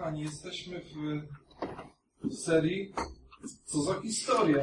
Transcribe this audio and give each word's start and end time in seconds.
kochani, 0.00 0.22
jesteśmy 0.22 0.80
w, 0.80 0.94
w 2.28 2.34
serii 2.34 2.92
Co 3.64 3.82
za 3.82 4.00
historia? 4.00 4.62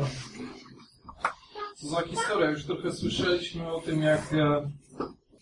Co 1.76 1.88
za 1.88 2.02
historia? 2.02 2.52
Już 2.52 2.66
trochę 2.66 2.92
słyszeliśmy 2.92 3.72
o 3.72 3.82
tym, 3.82 4.02
jak, 4.02 4.34
e, 4.34 4.72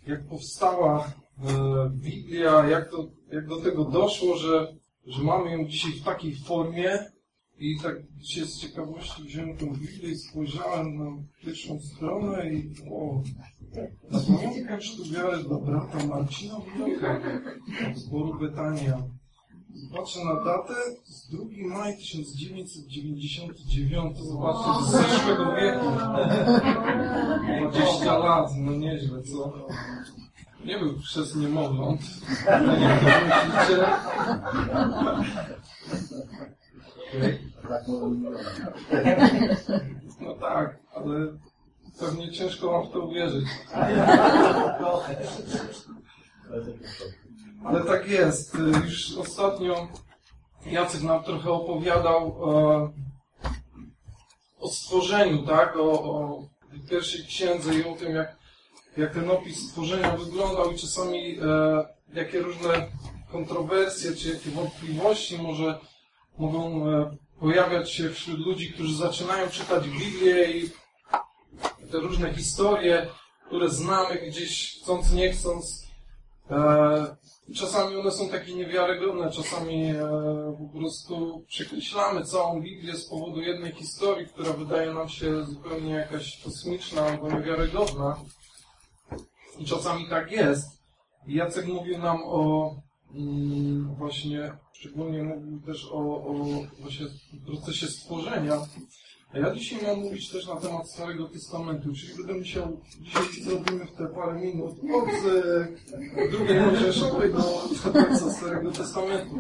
jak 0.08 0.28
powstała 0.28 1.05
e, 1.05 1.89
Biblia, 1.89 2.68
jak, 2.68 2.92
to, 2.92 3.08
jak 3.31 3.47
do 3.47 3.62
tego 3.62 3.86
doszło, 3.86 4.38
że, 4.38 4.76
że 5.05 5.23
mamy 5.23 5.52
ją 5.52 5.68
dzisiaj 5.68 5.91
w 5.91 6.04
takiej 6.04 6.36
formie. 6.36 7.00
I 7.59 7.80
tak 7.84 7.96
dzisiaj 8.18 8.46
z 8.46 8.59
ciekawości 8.59 9.23
wziąłem 9.23 9.57
tę 9.57 9.66
Biblię 9.66 10.09
i 10.09 10.18
spojrzałem 10.18 10.98
na 10.98 11.23
pierwszą 11.41 11.80
stronę 11.80 12.54
i 12.54 12.71
o, 12.91 13.21
czy 14.80 14.98
tu 14.98 15.12
biorę 15.14 15.43
do 15.43 15.59
brata 15.59 16.05
Marcina 16.05 16.55
Wiocha 16.77 17.21
z 17.96 18.00
zboru 18.00 18.39
Betania. 18.39 19.04
Patrzę 19.94 20.26
na 20.26 20.36
datę 20.44 20.73
z 21.05 21.30
2 21.30 21.44
maja 21.68 21.98
1999. 21.98 24.18
Zobaczcie, 24.18 24.84
z 24.84 24.91
zeszłego 24.91 25.55
wieku. 25.55 25.86
20 27.72 28.18
lat, 28.18 28.49
no 28.58 28.72
nieźle, 28.72 29.22
co? 29.23 29.54
Nie 30.66 30.80
był 30.80 30.99
przez 30.99 31.35
niemowląt. 31.35 32.02
Tak 32.46 32.63
myślicie? 32.68 33.85
No 40.21 40.34
tak, 40.34 40.77
ale 40.96 41.27
pewnie 41.99 42.32
ciężko 42.32 42.71
wam 42.71 42.88
w 42.88 42.91
to 42.91 42.99
uwierzyć. 42.99 43.46
Ale 47.66 47.84
tak 47.84 48.08
jest. 48.08 48.58
Już 48.86 49.18
ostatnio 49.18 49.88
Jacek 50.66 51.02
nam 51.02 51.24
trochę 51.24 51.52
opowiadał 51.52 52.28
e, 52.28 52.91
o 54.60 54.68
stworzeniu, 54.68 55.46
tak? 55.46 55.77
O, 55.77 55.91
o 56.04 56.44
pierwszej 56.90 57.26
księdze 57.26 57.76
i 57.76 57.84
o 57.84 57.96
tym, 57.96 58.16
jak, 58.16 58.35
jak 58.98 59.13
ten 59.13 59.32
opis 59.32 59.70
stworzenia 59.70 60.18
wyglądał 60.18 60.72
i 60.72 60.77
czasami 60.77 61.40
e, 61.40 61.85
jakie 62.13 62.40
różne 62.40 62.88
kontrowersje 63.32 64.16
czy 64.16 64.29
jakie 64.29 64.50
wątpliwości 64.50 65.38
może 65.38 65.79
mogą 66.38 66.90
e, 66.90 67.18
pojawiać 67.40 67.91
się 67.91 68.09
wśród 68.09 68.40
ludzi, 68.40 68.74
którzy 68.74 68.96
zaczynają 68.96 69.50
czytać 69.50 69.90
Biblię 69.90 70.52
i 70.52 70.69
te 71.91 71.97
różne 71.97 72.34
historie, 72.34 73.07
które 73.47 73.69
znamy 73.69 74.16
gdzieś 74.16 74.79
chcąc, 74.81 75.13
nie 75.13 75.31
chcąc. 75.31 75.84
E, 76.51 77.16
czasami 77.56 77.96
one 77.96 78.12
są 78.12 78.29
takie 78.29 78.56
niewiarygodne, 78.56 79.31
czasami 79.31 79.85
e, 79.85 79.97
po 80.57 80.79
prostu 80.79 81.44
przekreślamy 81.47 82.25
całą 82.25 82.62
Biblię 82.62 82.96
z 82.96 83.09
powodu 83.09 83.41
jednej 83.41 83.72
historii, 83.72 84.28
która 84.28 84.53
wydaje 84.53 84.94
nam 84.94 85.09
się 85.09 85.44
zupełnie 85.44 85.94
jakaś 85.94 86.44
kosmiczna 86.44 87.01
albo 87.01 87.31
niewiarygodna. 87.31 88.19
I 89.59 89.66
czasami 89.66 90.09
tak 90.09 90.31
jest. 90.31 90.68
Jacek 91.28 91.68
mówił 91.68 91.97
nam 91.97 92.18
o 92.23 92.75
mm, 93.16 93.96
właśnie, 93.96 94.51
szczególnie 94.73 95.23
mówił 95.23 95.62
też 95.62 95.90
o, 95.91 95.97
o 95.97 96.34
właśnie 96.79 97.06
procesie 97.46 97.88
stworzenia. 97.88 98.57
Ja 99.36 99.56
dzisiaj 99.56 99.80
miałem 99.84 100.00
mówić 100.00 100.30
też 100.30 100.47
na 100.47 100.56
temat 100.56 100.90
Starego 100.90 101.25
Testamentu, 101.25 101.94
czyli 101.94 102.14
będę 102.18 102.34
musiał, 102.34 102.81
dzisiaj 103.02 103.24
zrobimy 103.44 103.86
w 103.86 103.91
te 103.91 104.08
parę 104.08 104.41
minut 104.41 104.72
od 104.72 105.09
e, 106.18 106.28
drugiej 106.31 106.59
Mojżeszowej 106.62 107.34
do 107.34 107.44
końca 107.94 108.31
Starego 108.31 108.72
Testamentu. 108.72 109.36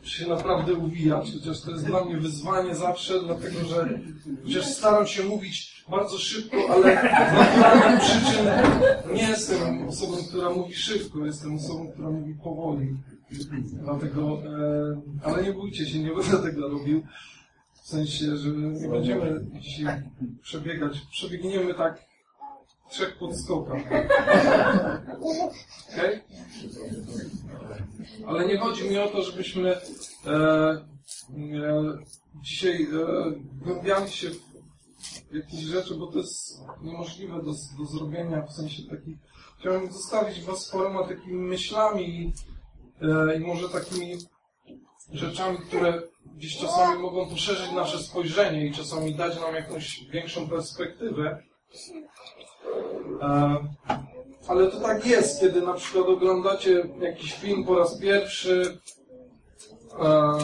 Muszę 0.00 0.18
się 0.18 0.28
naprawdę 0.28 0.74
uwijać, 0.74 1.32
chociaż 1.32 1.60
to 1.60 1.70
jest 1.70 1.86
dla 1.86 2.04
mnie 2.04 2.16
wyzwanie 2.16 2.74
zawsze, 2.74 3.20
dlatego 3.22 3.64
że 3.64 4.00
chociaż 4.44 4.66
staram 4.66 5.06
się 5.06 5.24
mówić 5.24 5.84
bardzo 5.90 6.18
szybko, 6.18 6.56
ale 6.70 6.96
z 7.30 7.38
naturalnych 7.38 8.00
przyczyn 8.00 8.46
nie 9.14 9.28
jestem 9.28 9.88
osobą, 9.88 10.16
która 10.28 10.50
mówi 10.50 10.74
szybko, 10.74 11.26
jestem 11.26 11.54
osobą, 11.54 11.92
która 11.92 12.10
mówi 12.10 12.34
powoli. 12.34 12.96
Dlatego, 13.72 14.38
e, 14.44 15.00
ale 15.24 15.42
nie 15.42 15.52
bójcie 15.52 15.86
się, 15.86 15.98
nie 15.98 16.10
będę 16.14 16.38
tego 16.38 16.68
robił. 16.68 17.02
W 17.82 17.86
sensie, 17.86 18.36
że 18.36 18.48
nie 18.50 18.88
będziemy 18.88 19.46
dzisiaj 19.60 20.02
przebiegać. 20.42 21.00
Przebiegniemy 21.10 21.74
tak 21.74 22.12
trzech 22.92 23.18
podskokach. 23.18 23.82
Okay? 25.92 26.20
Ale 28.26 28.46
nie 28.46 28.58
chodzi 28.58 28.90
mi 28.90 28.98
o 28.98 29.08
to, 29.08 29.22
żebyśmy 29.22 29.70
e, 29.70 29.80
e, 30.26 30.82
dzisiaj 32.42 32.86
e, 34.04 34.08
się 34.08 34.30
w 34.30 35.34
jakieś 35.34 35.60
rzeczy, 35.60 35.94
bo 35.94 36.06
to 36.06 36.18
jest 36.18 36.60
niemożliwe 36.82 37.42
do, 37.42 37.52
do 37.78 37.84
zrobienia, 37.84 38.42
w 38.42 38.52
sensie 38.52 38.82
takich... 38.82 39.16
Chciałem 39.58 39.92
zostawić 39.92 40.40
Was 40.40 40.66
z 40.66 40.70
paroma 40.70 41.08
takimi 41.08 41.42
myślami 41.42 42.32
e, 43.02 43.36
i 43.36 43.40
może 43.40 43.68
takimi 43.68 44.18
rzeczami, 45.12 45.58
które 45.58 46.02
gdzieś 46.36 46.58
czasami 46.58 47.02
mogą 47.02 47.28
poszerzyć 47.28 47.72
nasze 47.72 47.98
spojrzenie 47.98 48.66
i 48.66 48.74
czasami 48.74 49.14
dać 49.14 49.40
nam 49.40 49.54
jakąś 49.54 50.04
większą 50.04 50.48
perspektywę. 50.48 51.42
E, 53.20 53.58
ale 54.48 54.70
to 54.70 54.80
tak 54.80 55.06
jest, 55.06 55.40
kiedy 55.40 55.62
na 55.62 55.74
przykład 55.74 56.06
oglądacie 56.06 56.88
jakiś 57.00 57.34
film 57.34 57.64
po 57.64 57.78
raz 57.78 57.98
pierwszy, 57.98 58.78
e, 60.00 60.38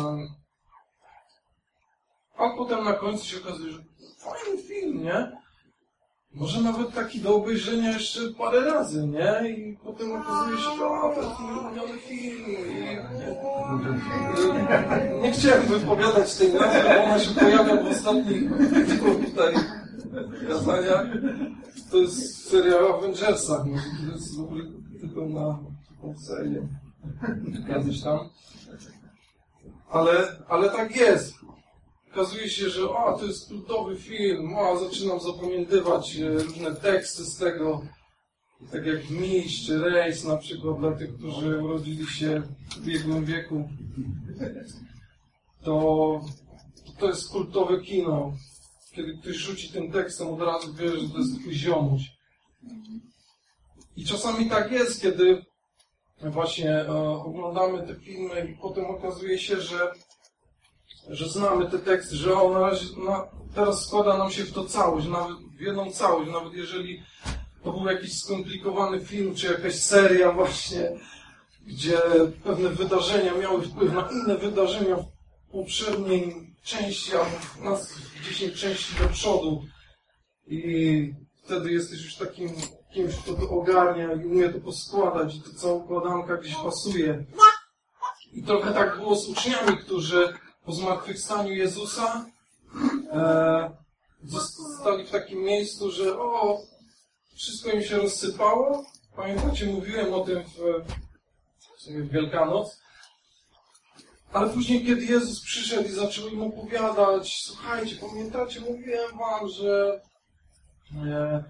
a 2.36 2.50
potem 2.56 2.84
na 2.84 2.92
końcu 2.92 3.26
się 3.26 3.36
okazuje, 3.36 3.72
że 3.72 3.78
fajny 4.18 4.62
film, 4.62 5.04
nie? 5.04 5.32
Może 6.38 6.60
nawet 6.60 6.94
taki 6.94 7.20
do 7.20 7.36
obejrzenia 7.36 7.92
jeszcze 7.92 8.20
parę 8.38 8.60
razy, 8.60 9.06
nie? 9.06 9.50
I 9.50 9.76
potem 9.84 10.12
okazuje 10.12 10.56
się, 10.56 10.62
że 10.62 10.84
a, 10.84 11.12
film. 12.08 12.46
I... 15.18 15.22
Nie 15.22 15.32
chciałem 15.32 15.62
wypowiadać 15.62 16.34
tej 16.34 16.52
nazwy, 16.52 16.82
bo 16.82 17.04
ona 17.04 17.18
się 17.18 17.34
pojawia 17.34 17.82
w 17.82 17.86
ostatnich 17.86 18.42
tutaj 19.26 19.54
kazaniach. 20.48 21.06
To 21.90 21.96
jest 21.96 22.50
seria 22.50 22.76
o 22.80 22.98
Avengersach. 22.98 23.66
Może 23.66 23.82
to 23.82 24.12
jest 24.12 24.38
dobry 24.38 24.62
tytuł 25.00 25.28
na 25.28 25.58
taką 25.88 26.18
serię. 26.18 26.68
Kiedyś 27.68 28.02
tam. 28.02 28.18
Ale, 29.90 30.12
ale 30.48 30.70
tak 30.70 30.96
jest 30.96 31.34
okazuje 32.18 32.50
się, 32.50 32.70
że 32.70 32.90
o, 32.90 33.18
to 33.18 33.26
jest 33.26 33.48
kultowy 33.48 33.96
film, 33.96 34.56
o, 34.56 34.78
zaczynam 34.78 35.20
zapamiętywać 35.20 36.16
e, 36.16 36.28
różne 36.28 36.74
teksty 36.74 37.24
z 37.24 37.36
tego, 37.36 37.82
tak 38.72 38.86
jak 38.86 39.10
Miś 39.10 39.66
czy 39.66 39.78
Rejs 39.78 40.24
na 40.24 40.36
przykład 40.36 40.78
dla 40.78 40.92
tych, 40.92 41.14
którzy 41.14 41.62
urodzili 41.62 42.06
się 42.06 42.42
w 42.70 42.78
ubiegłym 42.78 43.24
wieku, 43.24 43.68
to, 45.62 46.20
to 46.98 47.08
jest 47.08 47.30
kultowe 47.30 47.80
kino. 47.80 48.32
Kiedy 48.92 49.18
ktoś 49.18 49.36
rzuci 49.36 49.72
tym 49.72 49.92
tekstem, 49.92 50.28
od 50.28 50.40
razu 50.40 50.74
wie, 50.74 50.88
że 50.88 51.08
to 51.08 51.18
jest 51.18 51.40
twój 51.40 51.54
ziomuś. 51.54 52.02
I 53.96 54.04
czasami 54.04 54.50
tak 54.50 54.72
jest, 54.72 55.02
kiedy 55.02 55.44
właśnie 56.20 56.70
e, 56.70 57.00
oglądamy 57.00 57.86
te 57.86 57.94
filmy 57.94 58.48
i 58.52 58.56
potem 58.62 58.84
okazuje 58.86 59.38
się, 59.38 59.60
że 59.60 59.92
że 61.08 61.28
znamy 61.28 61.70
te 61.70 61.78
teksty, 61.78 62.16
że 62.16 62.34
on 62.34 62.52
na 62.52 62.58
razie, 62.58 62.86
na, 62.96 63.28
teraz 63.54 63.86
składa 63.86 64.18
nam 64.18 64.30
się 64.30 64.44
w 64.44 64.52
to 64.52 64.64
całość, 64.64 65.06
nawet 65.06 65.36
w 65.38 65.60
jedną 65.60 65.92
całość, 65.92 66.30
nawet 66.30 66.52
jeżeli 66.54 67.02
to 67.64 67.72
był 67.72 67.86
jakiś 67.86 68.18
skomplikowany 68.18 69.00
film, 69.00 69.34
czy 69.34 69.46
jakaś 69.46 69.74
seria 69.74 70.32
właśnie, 70.32 70.90
gdzie 71.66 71.98
pewne 72.44 72.68
wydarzenia 72.68 73.34
miały 73.34 73.62
wpływ 73.62 73.92
na 73.92 74.08
inne 74.12 74.36
wydarzenia 74.36 74.96
w 74.96 75.52
poprzedniej 75.52 76.54
części, 76.62 77.12
a 77.16 77.64
nas 77.64 77.94
10 78.24 78.60
części 78.60 78.94
do 79.02 79.08
przodu. 79.08 79.64
I 80.46 81.12
wtedy 81.44 81.72
jesteś 81.72 82.04
już 82.04 82.16
takim 82.16 82.50
kimś, 82.94 83.14
kto 83.14 83.34
to 83.34 83.50
ogarnia 83.50 84.12
i 84.12 84.26
umie 84.26 84.48
to 84.48 84.60
poskładać 84.60 85.36
i 85.36 85.40
to 85.40 85.50
cała 85.56 85.74
układanka 85.74 86.36
gdzieś 86.36 86.54
pasuje. 86.54 87.24
I 88.32 88.42
trochę 88.42 88.72
tak 88.72 88.96
było 88.96 89.16
z 89.16 89.28
uczniami, 89.28 89.78
którzy 89.78 90.34
po 90.68 90.74
zmartwychwstaniu 90.74 91.52
Jezusa 91.52 92.26
e, 93.12 93.70
zostali 94.24 95.06
w 95.06 95.10
takim 95.10 95.42
miejscu, 95.42 95.90
że 95.90 96.18
o, 96.18 96.60
wszystko 97.34 97.70
im 97.70 97.82
się 97.82 97.96
rozsypało. 97.96 98.84
Pamiętacie, 99.16 99.66
mówiłem 99.66 100.14
o 100.14 100.20
tym 100.20 100.44
w, 100.44 100.56
w, 101.76 101.82
sumie 101.82 102.02
w 102.02 102.10
Wielkanoc. 102.10 102.80
Ale 104.32 104.50
później, 104.50 104.86
kiedy 104.86 105.04
Jezus 105.04 105.40
przyszedł 105.40 105.88
i 105.88 105.92
zaczął 105.92 106.28
im 106.28 106.42
opowiadać, 106.42 107.42
słuchajcie, 107.44 107.96
pamiętacie, 107.96 108.60
mówiłem 108.60 109.18
wam, 109.18 109.48
że 109.48 110.02
e, 110.96 111.44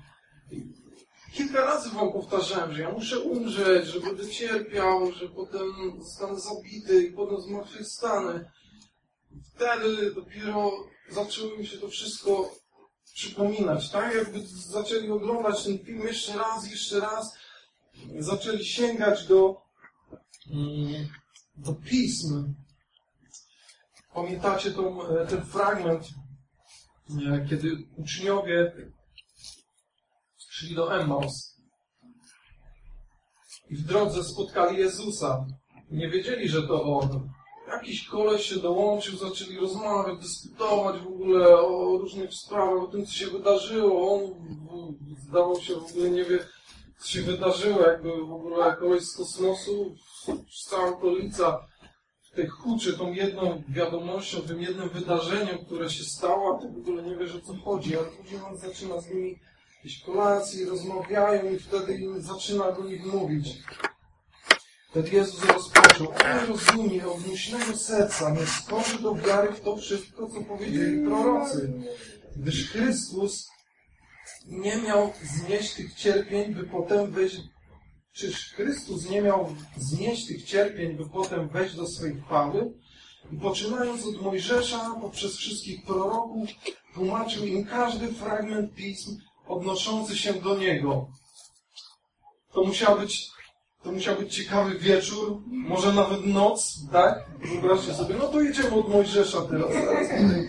kilka 1.33 1.65
razy 1.65 1.91
wam 1.91 2.13
powtarzałem, 2.13 2.75
że 2.75 2.83
ja 2.83 2.91
muszę 2.91 3.21
umrzeć, 3.21 3.87
że 3.87 4.01
będę 4.01 4.29
cierpiał, 4.29 5.13
że 5.13 5.29
potem 5.29 5.73
zostanę 5.99 6.41
zabity 6.41 7.03
i 7.03 7.13
potem 7.13 7.41
zmartwychwstanę. 7.41 8.58
Wtedy 9.55 10.15
dopiero 10.15 10.73
zaczęło 11.11 11.57
mi 11.57 11.67
się 11.67 11.79
to 11.79 11.89
wszystko 11.89 12.55
przypominać, 13.15 13.91
tak? 13.91 14.15
Jakby 14.15 14.47
zaczęli 14.47 15.11
oglądać 15.11 15.65
ten 15.65 15.79
film 15.79 16.01
jeszcze 16.01 16.37
raz, 16.37 16.71
jeszcze 16.71 17.01
raz, 17.01 17.37
zaczęli 18.19 18.65
sięgać 18.65 19.27
do, 19.27 19.63
mm, 20.51 21.09
do 21.57 21.75
pism. 21.75 22.55
Pamiętacie 24.15 24.71
tą, 24.71 25.03
e, 25.03 25.27
ten 25.27 25.43
fragment, 25.43 26.05
e, 27.11 27.47
kiedy 27.51 27.77
uczniowie 27.97 28.73
szli 30.39 30.75
do 30.75 31.01
Emmaus 31.01 31.59
i 33.71 33.77
w 33.77 33.83
drodze 33.83 34.25
spotkali 34.25 34.79
Jezusa. 34.79 35.47
Nie 35.91 36.09
wiedzieli, 36.09 36.49
że 36.49 36.63
to 36.63 36.99
On. 36.99 37.38
Jakiś 37.73 38.09
koleś 38.09 38.43
się 38.43 38.57
dołączył, 38.57 39.17
zaczęli 39.17 39.57
rozmawiać, 39.57 40.19
dyskutować 40.19 41.01
w 41.01 41.07
ogóle 41.07 41.59
o 41.59 41.99
różnych 41.99 42.35
sprawach, 42.35 42.83
o 42.83 42.87
tym, 42.87 43.07
co 43.07 43.13
się 43.13 43.27
wydarzyło. 43.27 44.15
On 44.15 44.35
zdawał 45.29 45.61
się 45.61 45.75
w 45.75 45.91
ogóle 45.91 46.11
nie 46.11 46.25
wie, 46.25 46.39
co 46.99 47.09
się 47.09 47.23
wydarzyło, 47.23 47.81
jakby 47.81 48.17
w 48.27 48.33
ogóle 48.33 48.77
koleś 48.77 49.03
z 49.03 49.17
kosmosu, 49.17 49.95
cała 50.69 50.89
okolica 50.89 51.67
w 52.23 52.37
tej 52.37 52.47
huczy 52.47 52.99
tą 52.99 53.13
jedną 53.13 53.63
wiadomością, 53.69 54.41
tym 54.41 54.63
jednym 54.63 54.89
wydarzeniem, 54.89 55.59
które 55.67 55.91
się 55.91 56.05
stało, 56.05 56.57
a 56.57 56.63
ty 56.63 56.69
w 56.69 56.79
ogóle 56.79 57.03
nie 57.03 57.17
wiesz, 57.17 57.35
o 57.35 57.41
co 57.41 57.55
chodzi, 57.55 57.97
ale 57.97 58.07
później 58.07 58.41
on 58.43 58.57
zaczyna 58.57 59.01
z 59.01 59.11
nimi 59.11 59.39
jakieś 59.77 60.03
kolacje, 60.03 60.67
rozmawiają 60.67 61.53
i 61.53 61.59
wtedy 61.59 62.21
zaczyna 62.23 62.73
do 62.73 62.85
nich 62.85 63.07
mówić. 63.07 63.59
Wtedy 64.91 65.11
Jezus 65.11 65.45
rozpoczął, 65.45 66.09
on 66.09 66.49
rozumie 66.49 67.09
od 67.09 67.27
myślnego 67.27 67.77
serca, 67.77 68.31
nie 68.31 68.47
skorzy 68.47 69.03
do 69.03 69.15
wiary 69.15 69.53
w 69.53 69.61
to 69.61 69.77
wszystko, 69.77 70.29
co 70.29 70.41
powiedzieli 70.43 71.07
prorocy. 71.07 71.73
Gdyż 72.37 72.71
Chrystus 72.71 73.49
nie 74.47 74.77
miał 74.77 75.13
znieść 75.23 75.75
tych 75.75 75.95
cierpień, 75.95 76.55
by 76.55 76.65
potem 76.65 77.11
wejść 77.11 77.37
Czyż 78.13 78.55
Chrystus 78.55 79.11
nie 79.11 79.23
miał 79.23 79.57
znieść 79.77 80.27
tych 80.27 80.45
cierpień, 80.45 80.97
by 80.97 81.09
potem 81.09 81.49
wejść 81.49 81.75
do 81.77 81.87
swej 81.87 82.21
chwały? 82.21 82.73
I 83.33 83.37
poczynając 83.37 84.07
od 84.07 84.23
Mojżesza, 84.23 84.95
poprzez 85.01 85.37
wszystkich 85.37 85.85
proroków, 85.85 86.49
tłumaczył 86.95 87.45
im 87.45 87.67
każdy 87.67 88.09
fragment 88.09 88.75
pism 88.75 89.19
odnoszący 89.47 90.19
się 90.19 90.33
do 90.35 90.59
Niego. 90.59 91.09
To 92.53 92.65
musiał 92.65 92.99
być, 92.99 93.31
to 93.83 93.93
musiał 93.93 94.17
być 94.17 94.35
ciekawy 94.35 94.79
wieczór, 94.79 95.43
może 95.47 95.93
nawet 95.93 96.27
noc, 96.27 96.79
tak? 96.93 97.25
Wyobraźcie 97.45 97.95
sobie, 97.95 98.15
no 98.19 98.29
to 98.29 98.41
jedziemy 98.41 98.75
od 98.75 98.89
Mojżesza 98.89 99.43
teraz. 99.43 99.73
teraz 99.73 100.09
tutaj, 100.09 100.49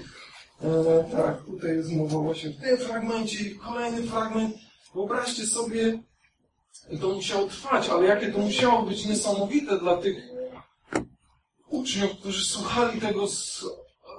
e, 0.62 1.04
tak, 1.12 1.44
tutaj 1.44 1.76
jest 1.76 1.92
mowa 1.92 2.20
właśnie 2.20 2.50
w 2.50 2.62
tym 2.62 2.78
fragmencie, 2.78 3.56
kolejny 3.56 4.04
fragment. 4.04 4.56
Wyobraźcie 4.94 5.46
sobie, 5.46 6.00
to 7.02 7.10
musiało 7.10 7.48
trwać, 7.48 7.90
ale 7.90 8.08
jakie 8.08 8.32
to 8.32 8.38
musiało 8.38 8.84
być 8.84 9.06
niesamowite 9.06 9.80
dla 9.80 9.98
tych 9.98 10.18
uczniów, 11.70 12.12
którzy 12.12 12.46
słuchali 12.46 13.02
tego 13.02 13.28
z, 13.28 13.66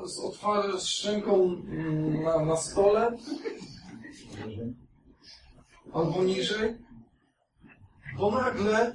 z 0.04 0.18
otwartą 0.18 0.78
szczęką 0.78 1.44
mm, 1.44 2.22
na, 2.22 2.44
na 2.44 2.56
stole 2.56 3.16
albo 5.92 6.24
niżej, 6.24 6.76
bo 8.20 8.30
nagle 8.30 8.94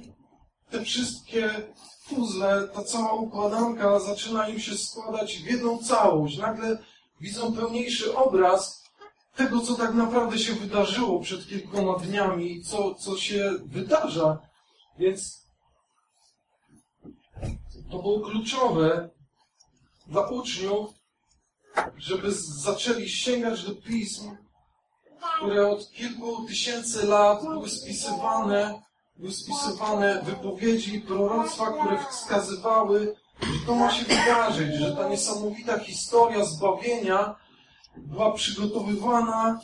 te 0.70 0.84
wszystkie 0.84 1.50
puzzle, 2.08 2.68
ta 2.74 2.84
cała 2.84 3.12
układanka 3.12 4.00
zaczyna 4.00 4.48
im 4.48 4.60
się 4.60 4.78
składać 4.78 5.38
w 5.38 5.50
jedną 5.50 5.78
całość. 5.78 6.38
Nagle 6.38 6.78
widzą 7.20 7.52
pełniejszy 7.52 8.16
obraz 8.16 8.84
tego, 9.36 9.60
co 9.60 9.74
tak 9.74 9.94
naprawdę 9.94 10.38
się 10.38 10.52
wydarzyło 10.52 11.20
przed 11.20 11.48
kilkoma 11.48 11.98
dniami 11.98 12.62
co, 12.62 12.94
co 12.94 13.16
się 13.16 13.52
wydarza. 13.64 14.38
Więc 14.98 15.46
to 17.90 17.98
było 17.98 18.20
kluczowe 18.20 19.10
dla 20.06 20.28
uczniów, 20.28 20.90
żeby 21.96 22.32
zaczęli 22.62 23.08
sięgać 23.08 23.62
do 23.62 23.74
pism, 23.74 24.36
które 25.36 25.68
od 25.68 25.90
kilku 25.90 26.46
tysięcy 26.46 27.06
lat 27.06 27.42
były 27.42 27.68
spisywane, 27.70 28.85
były 29.18 29.32
spisywane 29.32 30.22
wypowiedzi, 30.24 31.00
proroctwa, 31.00 31.72
które 31.72 32.04
wskazywały, 32.10 33.16
że 33.42 33.66
to 33.66 33.74
ma 33.74 33.90
się 33.90 34.04
wydarzyć, 34.04 34.74
że 34.74 34.96
ta 34.96 35.08
niesamowita 35.08 35.78
historia 35.78 36.44
zbawienia 36.44 37.36
była 37.96 38.32
przygotowywana 38.32 39.60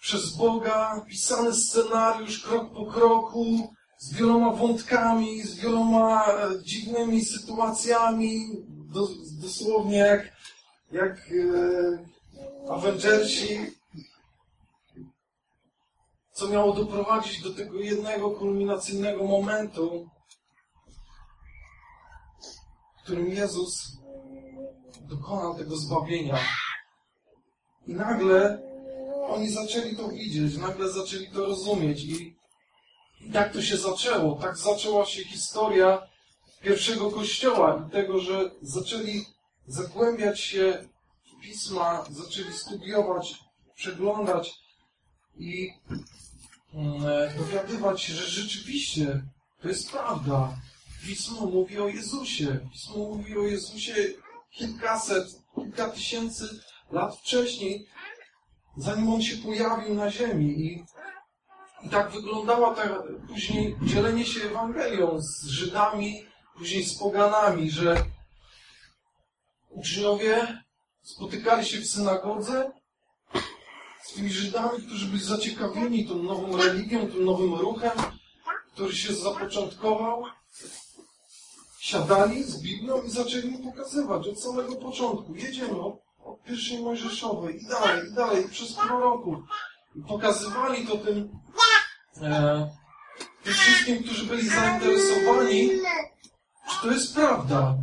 przez 0.00 0.36
Boga, 0.36 1.04
pisany 1.08 1.54
scenariusz 1.54 2.40
krok 2.40 2.72
po 2.74 2.86
kroku, 2.86 3.74
z 3.98 4.14
wieloma 4.14 4.52
wątkami, 4.52 5.42
z 5.42 5.54
wieloma 5.54 6.26
e, 6.26 6.62
dziwnymi 6.62 7.24
sytuacjami, 7.24 8.40
dosłownie 9.42 9.98
jak, 9.98 10.32
jak 10.92 11.12
e, 11.12 12.72
Avengersi, 12.72 13.58
co 16.42 16.48
miało 16.48 16.72
doprowadzić 16.72 17.42
do 17.42 17.54
tego 17.54 17.80
jednego 17.80 18.30
kulminacyjnego 18.30 19.24
momentu, 19.24 20.10
w 22.98 23.02
którym 23.02 23.28
Jezus 23.28 23.98
dokonał 25.00 25.58
tego 25.58 25.76
zbawienia. 25.76 26.38
I 27.86 27.94
nagle 27.94 28.62
oni 29.28 29.48
zaczęli 29.48 29.96
to 29.96 30.08
widzieć, 30.08 30.56
nagle 30.56 30.88
zaczęli 30.88 31.28
to 31.28 31.46
rozumieć 31.46 32.04
i, 32.04 32.36
i 33.20 33.32
tak 33.32 33.52
to 33.52 33.62
się 33.62 33.76
zaczęło. 33.76 34.34
Tak 34.34 34.56
zaczęła 34.56 35.06
się 35.06 35.24
historia 35.24 36.02
pierwszego 36.62 37.10
kościoła 37.10 37.84
i 37.88 37.90
tego, 37.92 38.18
że 38.18 38.50
zaczęli 38.62 39.24
zagłębiać 39.66 40.40
się 40.40 40.88
w 41.24 41.42
pisma, 41.42 42.04
zaczęli 42.10 42.52
studiować, 42.52 43.34
przeglądać 43.74 44.54
i 45.36 45.70
dowiadywać 47.38 48.02
się, 48.02 48.12
że 48.12 48.26
rzeczywiście 48.26 49.22
to 49.62 49.68
jest 49.68 49.90
prawda. 49.90 50.56
Pismo 51.06 51.46
mówi 51.46 51.80
o 51.80 51.88
Jezusie. 51.88 52.68
Pismo 52.72 52.96
mówi 52.96 53.38
o 53.38 53.42
Jezusie 53.42 53.94
kilkaset, 54.50 55.28
kilka 55.54 55.88
tysięcy 55.88 56.48
lat 56.90 57.16
wcześniej, 57.16 57.86
zanim 58.76 59.12
on 59.12 59.22
się 59.22 59.36
pojawił 59.36 59.94
na 59.94 60.10
ziemi. 60.10 60.46
I, 60.46 60.84
i 61.86 61.88
tak 61.90 62.10
wyglądała 62.10 62.74
ta, 62.74 63.02
później 63.28 63.76
dzielenie 63.82 64.24
się 64.24 64.40
Ewangelią 64.40 65.20
z 65.20 65.46
Żydami, 65.46 66.26
później 66.56 66.84
z 66.84 66.98
poganami, 66.98 67.70
że 67.70 68.04
uczniowie 69.70 70.62
spotykali 71.02 71.66
się 71.66 71.80
w 71.80 71.86
synagodze 71.86 72.70
z 74.12 74.14
tymi 74.14 74.30
Żydami, 74.30 74.82
którzy 74.86 75.06
byli 75.06 75.22
zaciekawieni 75.24 76.06
tą 76.06 76.22
nową 76.22 76.56
religią, 76.56 77.06
tym 77.06 77.24
nowym 77.24 77.54
ruchem, 77.54 77.98
który 78.72 78.94
się 78.94 79.14
zapoczątkował. 79.14 80.24
Siadali 81.80 82.44
z 82.44 82.62
Biblią 82.62 83.02
i 83.02 83.10
zaczęli 83.10 83.48
mu 83.48 83.72
pokazywać 83.72 84.28
od 84.28 84.40
samego 84.40 84.76
początku. 84.76 85.34
Jedziemy 85.34 85.80
od 85.80 86.02
od 86.24 86.42
pierwszej 86.42 86.82
Mojżeszowej 86.82 87.62
i 87.62 87.66
dalej, 87.66 88.08
i 88.10 88.14
dalej, 88.14 88.48
przez 88.48 88.72
proroków. 88.72 89.38
I 89.96 90.02
pokazywali 90.02 90.86
to 90.86 90.96
tym, 90.96 91.38
e, 92.22 92.70
tym 93.42 93.52
wszystkim, 93.52 94.02
którzy 94.04 94.26
byli 94.26 94.48
zainteresowani, 94.48 95.70
że 96.68 96.82
to 96.82 96.90
jest 96.90 97.14
prawda. 97.14 97.76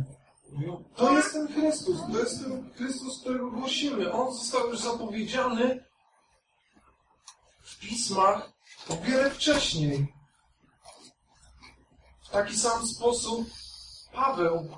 To 0.96 1.12
jest 1.12 1.32
ten 1.32 1.48
Chrystus, 1.48 1.98
to 2.12 2.18
jest 2.18 2.42
ten 2.42 2.70
Chrystus, 2.72 3.20
którego 3.20 3.50
głosimy. 3.50 4.12
On 4.12 4.34
został 4.34 4.68
już 4.68 4.78
zapowiedziany 4.78 5.89
w 7.80 7.88
pismach 7.88 8.52
o 8.88 8.96
wiele 8.96 9.30
wcześniej. 9.30 10.06
W 12.22 12.30
taki 12.30 12.56
sam 12.56 12.86
sposób 12.86 13.48
Paweł 14.12 14.68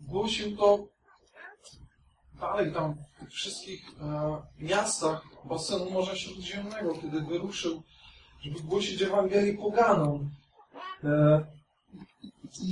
głosił 0.00 0.56
to 0.56 0.86
dalej 2.40 2.72
tam 2.72 2.94
w 3.28 3.30
wszystkich 3.30 3.90
e, 4.00 4.42
miastach 4.58 5.22
basenu 5.44 5.90
Morza 5.90 6.16
Śródziemnego, 6.16 6.94
kiedy 6.94 7.20
wyruszył, 7.20 7.82
żeby 8.40 8.60
głosić 8.60 9.02
Ewangelię 9.02 9.54
poganom. 9.54 10.30
E, 11.04 11.44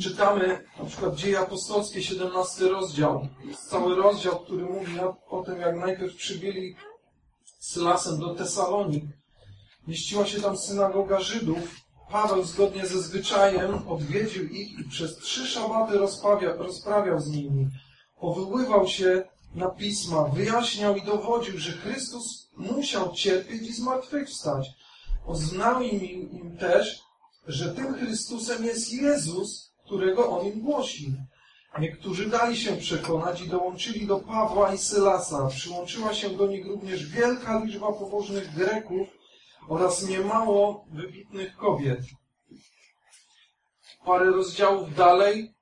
czytamy 0.02 0.64
na 0.78 0.84
przykład 0.84 1.14
Dzieje 1.14 1.38
Apostolskie, 1.40 2.02
17 2.02 2.68
rozdział. 2.68 3.28
Jest 3.44 3.70
cały 3.70 3.94
rozdział, 3.94 4.40
który 4.40 4.64
mówi 4.64 5.00
o 5.28 5.42
tym, 5.42 5.60
jak 5.60 5.76
najpierw 5.76 6.16
przybyli 6.16 6.76
Sylasem 7.58 8.20
do 8.20 8.34
Tesalonik 8.34 9.04
mieściła 9.86 10.26
się 10.26 10.40
tam 10.40 10.56
synagoga 10.56 11.20
Żydów, 11.20 11.86
Paweł 12.10 12.44
zgodnie 12.44 12.86
ze 12.86 13.02
zwyczajem 13.02 13.88
odwiedził 13.88 14.44
ich 14.44 14.78
i 14.78 14.84
przez 14.84 15.16
trzy 15.16 15.46
szabaty 15.46 15.98
rozprawia, 15.98 16.52
rozprawiał 16.52 17.20
z 17.20 17.30
nimi. 17.30 17.68
Powyływał 18.20 18.88
się 18.88 19.24
na 19.54 19.68
pisma, 19.68 20.24
wyjaśniał 20.24 20.96
i 20.96 21.02
dowodził, 21.02 21.58
że 21.58 21.72
Chrystus 21.72 22.48
musiał 22.56 23.12
cierpieć 23.12 23.62
i 23.62 23.72
zmartwychwstać. 23.72 24.68
Oznajmił 25.26 26.00
im, 26.00 26.30
im 26.30 26.56
też, 26.56 27.02
że 27.46 27.74
tym 27.74 27.94
Chrystusem 27.94 28.64
jest 28.64 28.92
Jezus, 28.92 29.72
którego 29.84 30.30
on 30.30 30.46
im 30.46 30.60
głosi. 30.60 31.14
Niektórzy 31.78 32.30
dali 32.30 32.56
się 32.56 32.76
przekonać 32.76 33.40
i 33.40 33.48
dołączyli 33.48 34.06
do 34.06 34.16
Pawła 34.18 34.74
i 34.74 34.78
Sylasa. 34.78 35.46
Przyłączyła 35.46 36.14
się 36.14 36.30
do 36.30 36.46
nich 36.46 36.66
również 36.66 37.06
wielka 37.06 37.64
liczba 37.64 37.92
pobożnych 37.92 38.54
Greków 38.54 39.08
oraz 39.68 40.08
niemało 40.08 40.84
wybitnych 40.90 41.56
kobiet. 41.56 42.00
Parę 44.04 44.30
rozdziałów 44.30 44.94
dalej 44.94 45.54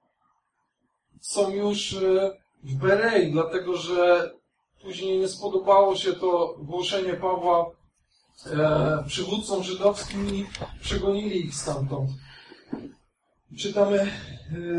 są 1.20 1.50
już 1.50 1.94
e, 1.94 2.36
w 2.62 2.74
Berei, 2.74 3.32
dlatego 3.32 3.76
że 3.76 4.30
później 4.82 5.18
nie 5.18 5.28
spodobało 5.28 5.96
się 5.96 6.12
to 6.12 6.56
głoszenie 6.58 7.14
Pawła 7.14 7.70
e, 8.46 9.04
przywódcom 9.06 9.62
żydowskim 9.62 10.34
i 10.34 10.46
przegonili 10.80 11.46
ich 11.46 11.54
stamtąd. 11.54 12.10
Czytamy 13.58 13.98
e, 14.00 14.10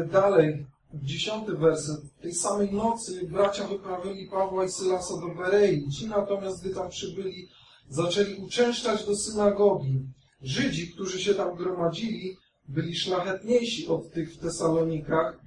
dalej, 0.06 0.66
dziesiąty 0.94 1.54
werset. 1.54 2.02
Tej 2.22 2.34
samej 2.34 2.74
nocy 2.74 3.28
bracia 3.32 3.68
wyprawili 3.68 4.30
Pawła 4.30 4.66
i 4.66 4.70
Sylasa 4.70 5.14
do 5.18 5.28
Berei. 5.28 5.92
Ci 5.92 6.08
natomiast, 6.08 6.62
gdy 6.62 6.76
tam 6.76 6.90
przybyli, 6.90 7.48
zaczęli 7.90 8.36
uczęszczać 8.36 9.06
do 9.06 9.16
synagogi. 9.16 10.02
Żydzi, 10.42 10.94
którzy 10.94 11.22
się 11.22 11.36
tam 11.36 11.56
gromadzili, 11.56 12.38
byli 12.68 12.96
szlachetniejsi 12.96 13.88
od 13.88 14.12
tych 14.12 14.34
w 14.34 14.38
Tesalonikach. 14.38 15.40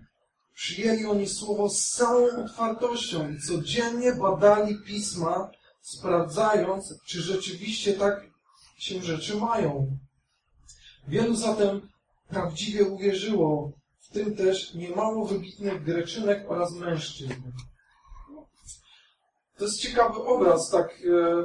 Przyjęli 0.54 1.04
oni 1.04 1.26
słowo 1.26 1.68
z 1.68 1.88
całą 1.88 2.44
otwartością 2.44 3.30
i 3.30 3.38
codziennie 3.40 4.12
badali 4.12 4.78
pisma, 4.86 5.50
sprawdzając, 5.80 6.94
czy 7.06 7.22
rzeczywiście 7.22 7.92
tak 7.92 8.26
się 8.78 9.02
rzeczy 9.02 9.36
mają. 9.36 9.98
Wielu 11.08 11.36
zatem 11.36 11.88
prawdziwie 12.28 12.84
uwierzyło, 12.84 13.72
w 13.98 14.12
tym 14.12 14.36
też 14.36 14.74
niemało 14.74 15.26
wybitnych 15.26 15.84
Greczynek 15.84 16.44
oraz 16.48 16.72
mężczyzn. 16.72 17.32
To 19.56 19.64
jest 19.64 19.80
ciekawy 19.80 20.22
obraz, 20.22 20.70
tak 20.70 20.88
e, 20.88 21.44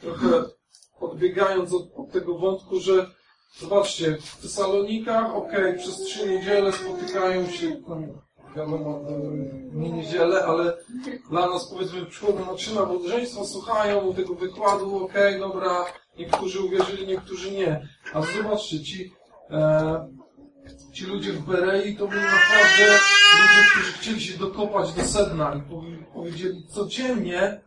trochę 0.00 0.44
odbiegając 1.00 1.74
od, 1.74 1.82
od, 1.96 2.12
tego 2.12 2.38
wątku, 2.38 2.80
że 2.80 3.10
zobaczcie, 3.58 4.18
w 4.20 4.42
Tesalonikach, 4.42 5.34
ok, 5.34 5.52
przez 5.78 5.96
trzy 5.96 6.28
niedziele 6.28 6.72
spotykają 6.72 7.46
się, 7.46 7.76
tam, 7.76 8.06
wiadomo, 8.56 9.00
nie 9.72 9.92
niedzielę, 9.92 10.44
ale 10.44 10.76
dla 11.30 11.46
nas 11.46 11.70
powiedzmy 11.70 12.06
przychodzą 12.06 12.46
na 12.46 12.54
trzy 12.54 12.74
nabożeństwa, 12.74 13.44
słuchają 13.44 14.14
tego 14.14 14.34
wykładu, 14.34 15.04
ok, 15.04 15.14
dobra, 15.38 15.84
niektórzy 16.18 16.60
uwierzyli, 16.60 17.06
niektórzy 17.06 17.50
nie. 17.50 17.88
A 18.14 18.22
zobaczcie, 18.22 18.80
ci, 18.80 19.12
e, 19.50 20.08
ci 20.92 21.06
ludzie 21.06 21.32
w 21.32 21.46
Berei 21.46 21.96
to 21.96 22.08
byli 22.08 22.22
naprawdę 22.22 22.98
ludzie, 23.40 23.70
którzy 23.70 23.92
chcieli 23.92 24.20
się 24.20 24.38
dokopać 24.38 24.92
do 24.92 25.02
sedna 25.02 25.54
i 25.54 25.62
powiedzieli 26.14 26.66
codziennie 26.66 27.60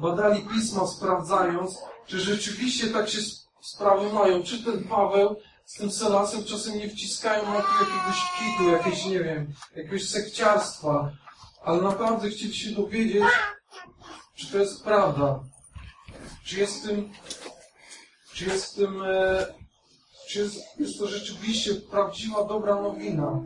badali 0.00 0.42
pisma, 0.42 0.86
sprawdzając, 0.86 1.78
czy 2.06 2.20
rzeczywiście 2.20 2.86
tak 2.86 3.08
się 3.08 3.18
sprawy 3.60 4.12
mają. 4.12 4.42
Czy 4.42 4.64
ten 4.64 4.84
Paweł 4.84 5.36
z 5.64 5.74
tym 5.74 5.90
Selasem 5.90 6.44
czasem 6.44 6.78
nie 6.78 6.88
wciskają 6.88 7.42
na 7.42 7.60
tu 7.60 7.72
jakiegoś 7.80 8.18
kitu, 8.38 8.70
jakieś, 8.70 9.06
nie 9.06 9.20
wiem, 9.20 9.52
jakiegoś 9.76 10.08
sekciarstwa, 10.08 11.12
ale 11.64 11.82
naprawdę 11.82 12.30
chcieli 12.30 12.54
się 12.54 12.70
dowiedzieć, 12.70 13.24
czy 14.34 14.46
to 14.52 14.58
jest 14.58 14.84
prawda. 14.84 15.40
Czy 16.44 16.58
jest 16.58 16.78
w 16.78 16.88
tym, 16.88 17.10
czy 18.34 18.44
jest 18.44 18.72
w 18.72 18.76
tym, 18.76 19.02
e, 19.02 19.46
czy 20.28 20.38
jest, 20.38 20.58
jest 20.78 20.98
to 20.98 21.08
rzeczywiście 21.08 21.74
prawdziwa, 21.74 22.44
dobra 22.44 22.74
nowina. 22.74 23.40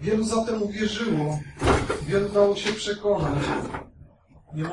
Wielu 0.00 0.24
zatem 0.24 0.62
uwierzyło, 0.62 1.40
wielu 2.02 2.28
dało 2.28 2.56
się 2.56 2.72
przekonać. 2.72 3.44
Nie 4.54 4.64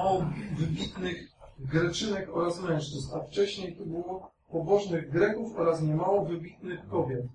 wybitnych 0.58 1.36
Greczynek 1.60 2.30
oraz 2.34 2.62
mężczyzn, 2.62 3.16
a 3.16 3.20
wcześniej 3.20 3.76
tu 3.76 3.86
było 3.86 4.32
pobożnych 4.52 5.12
Greków 5.12 5.56
oraz 5.56 5.82
niemało 5.82 6.26
wybitnych 6.26 6.88
kobiet. 6.88 7.26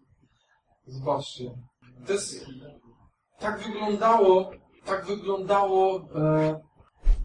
Zobaczcie. 0.87 1.51
To 2.07 2.13
jest, 2.13 2.47
tak 3.39 3.59
wyglądało, 3.59 4.51
tak 4.85 5.05
wyglądało 5.07 6.09
e, 6.15 6.61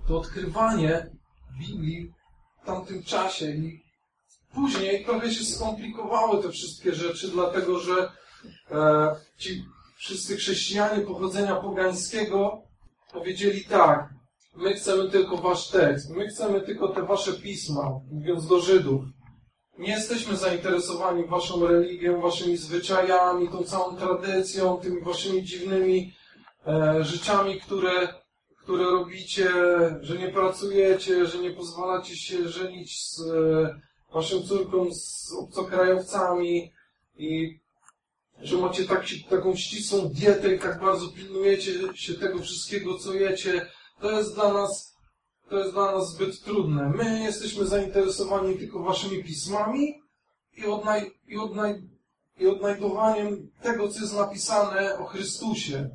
to 0.08 0.18
odkrywanie 0.18 1.10
Biblii 1.60 2.14
w 2.62 2.66
tamtym 2.66 3.04
czasie 3.04 3.46
i 3.46 3.84
później 4.54 5.06
trochę 5.06 5.32
się 5.32 5.46
skomplikowały 5.46 6.44
te 6.44 6.50
wszystkie 6.50 6.94
rzeczy, 6.94 7.32
dlatego 7.32 7.80
że 7.80 8.12
e, 8.72 9.16
ci 9.38 9.66
wszyscy 9.98 10.36
chrześcijanie 10.38 11.02
pochodzenia 11.02 11.56
pogańskiego 11.56 12.62
powiedzieli 13.14 13.66
tak, 13.66 14.15
My 14.56 14.74
chcemy 14.74 15.10
tylko 15.10 15.38
wasz 15.38 15.68
tekst. 15.68 16.10
My 16.10 16.28
chcemy 16.28 16.62
tylko 16.62 16.88
te 16.88 17.04
wasze 17.04 17.34
pisma, 17.34 18.00
mówiąc 18.12 18.48
do 18.48 18.60
Żydów. 18.60 19.04
Nie 19.78 19.92
jesteśmy 19.92 20.38
zainteresowani 20.38 21.26
waszą 21.26 21.68
religią, 21.68 22.22
waszymi 22.22 22.58
zwyczajami, 22.58 23.50
tą 23.50 23.64
całą 23.64 23.96
tradycją, 23.96 24.78
tymi 24.78 25.02
waszymi 25.02 25.44
dziwnymi 25.44 26.14
e, 26.68 27.04
rzeczami, 27.04 27.62
które, 27.62 28.08
które 28.64 28.84
robicie, 28.84 29.50
że 30.02 30.18
nie 30.18 30.30
pracujecie, 30.30 31.26
że 31.26 31.38
nie 31.38 31.52
pozwalacie 31.52 32.18
się 32.18 32.50
żenić 32.50 33.02
z 33.02 33.22
e, 34.24 34.46
córką, 34.48 34.94
z 34.94 35.34
obcokrajowcami 35.40 36.72
i 37.18 37.60
że 38.42 38.58
macie 38.58 38.86
tak, 38.86 39.06
taką 39.30 39.56
ścisłą 39.56 40.10
dietę 40.10 40.56
i 40.56 40.60
tak 40.60 40.80
bardzo 40.82 41.08
pilnujecie 41.08 41.72
się 41.94 42.14
tego 42.14 42.40
wszystkiego, 42.40 42.98
co 42.98 43.14
jecie, 43.14 43.68
to 44.02 44.12
jest 44.12 44.36
dla 44.36 44.54
nas, 44.54 44.96
to 45.50 45.60
jest 45.60 45.72
dla 45.72 45.92
nas 45.92 46.12
zbyt 46.12 46.44
trudne. 46.44 46.90
My 46.90 47.24
jesteśmy 47.24 47.66
zainteresowani 47.66 48.58
tylko 48.58 48.84
waszymi 48.84 49.24
pismami 49.24 50.02
i, 50.58 50.66
odnaj, 50.66 51.12
i, 51.28 51.38
odnaj, 51.38 51.82
i 52.40 52.48
odnajdowaniem 52.48 53.52
tego, 53.62 53.88
co 53.88 54.00
jest 54.00 54.16
napisane 54.16 55.00
o 55.00 55.06
Chrystusie. 55.06 55.90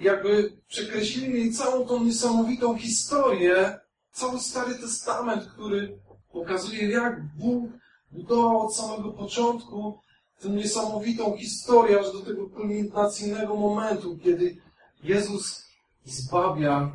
Jakby 0.00 0.52
przekreślili 0.68 1.52
całą 1.52 1.86
tą 1.86 2.04
niesamowitą 2.04 2.78
historię, 2.78 3.80
cały 4.12 4.40
Stary 4.40 4.74
Testament, 4.74 5.44
który 5.44 5.98
pokazuje, 6.32 6.90
jak 6.90 7.34
Bóg 7.36 7.70
budował 8.12 8.60
od 8.60 8.76
samego 8.76 9.12
początku 9.12 10.00
tę 10.40 10.48
niesamowitą 10.48 11.36
historię, 11.36 12.00
aż 12.00 12.12
do 12.12 12.20
tego 12.20 12.48
kulminacyjnego 12.50 13.56
momentu, 13.56 14.18
kiedy 14.24 14.56
Jezus 15.02 15.66
zbawia 16.04 16.92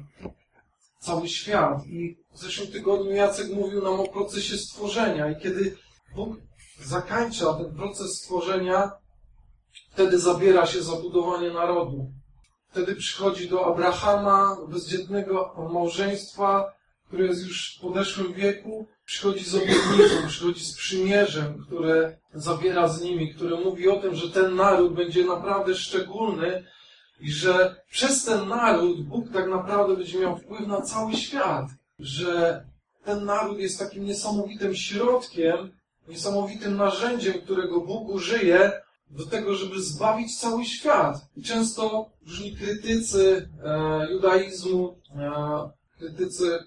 cały 1.02 1.30
świat. 1.30 1.86
I 1.88 2.18
w 2.34 2.40
zeszłym 2.40 2.72
tygodniu 2.72 3.12
Jacek 3.12 3.54
mówił 3.54 3.84
nam 3.84 4.00
o 4.00 4.08
procesie 4.08 4.58
stworzenia 4.58 5.32
i 5.32 5.42
kiedy 5.42 5.78
Bóg 6.16 6.38
zakańcza 6.84 7.54
ten 7.54 7.76
proces 7.76 8.18
stworzenia, 8.18 8.92
wtedy 9.92 10.20
zabiera 10.20 10.66
się 10.66 10.84
za 10.84 10.96
budowanie 10.96 11.54
narodu. 11.54 12.12
Wtedy 12.72 12.96
przychodzi 12.96 13.50
do 13.50 13.66
Abrahama, 13.66 14.58
bezdzietnego 14.68 15.70
małżeństwa, 15.74 16.74
które 17.08 17.26
jest 17.26 17.48
już 17.48 17.78
w 17.78 17.82
podeszłym 17.82 18.34
wieku, 18.34 18.88
przychodzi 19.06 19.46
z 19.46 19.56
obietnicą, 19.56 20.28
przychodzi 20.28 20.66
z 20.66 20.76
przymierzem, 20.76 21.66
które 21.68 22.18
zabiera 22.34 22.88
z 22.88 23.02
nimi, 23.02 23.34
które 23.34 23.56
mówi 23.56 23.90
o 23.90 23.96
tym, 23.96 24.16
że 24.16 24.30
ten 24.30 24.56
naród 24.56 24.94
będzie 24.94 25.26
naprawdę 25.26 25.76
szczególny, 25.76 26.64
i 27.22 27.32
że 27.32 27.76
przez 27.92 28.26
ten 28.26 28.48
naród 28.48 29.02
Bóg 29.02 29.26
tak 29.34 29.50
naprawdę 29.50 29.96
będzie 29.96 30.20
miał 30.20 30.38
wpływ 30.38 30.68
na 30.68 30.82
cały 30.82 31.14
świat. 31.14 31.66
Że 32.00 32.66
ten 33.06 33.26
naród 33.26 33.60
jest 33.60 33.80
takim 33.80 34.06
niesamowitym 34.06 34.76
środkiem, 34.76 35.72
niesamowitym 36.08 36.78
narzędziem, 36.78 37.34
którego 37.34 37.82
Bóg 37.82 38.10
użyje 38.10 38.72
do 39.10 39.26
tego, 39.26 39.56
żeby 39.56 39.82
zbawić 39.82 40.40
cały 40.40 40.66
świat. 40.66 41.16
I 41.38 41.44
często 41.44 42.10
różni 42.28 42.56
krytycy 42.56 43.50
e, 43.64 44.12
judaizmu, 44.12 44.96
e, 45.16 45.70
krytycy 45.98 46.60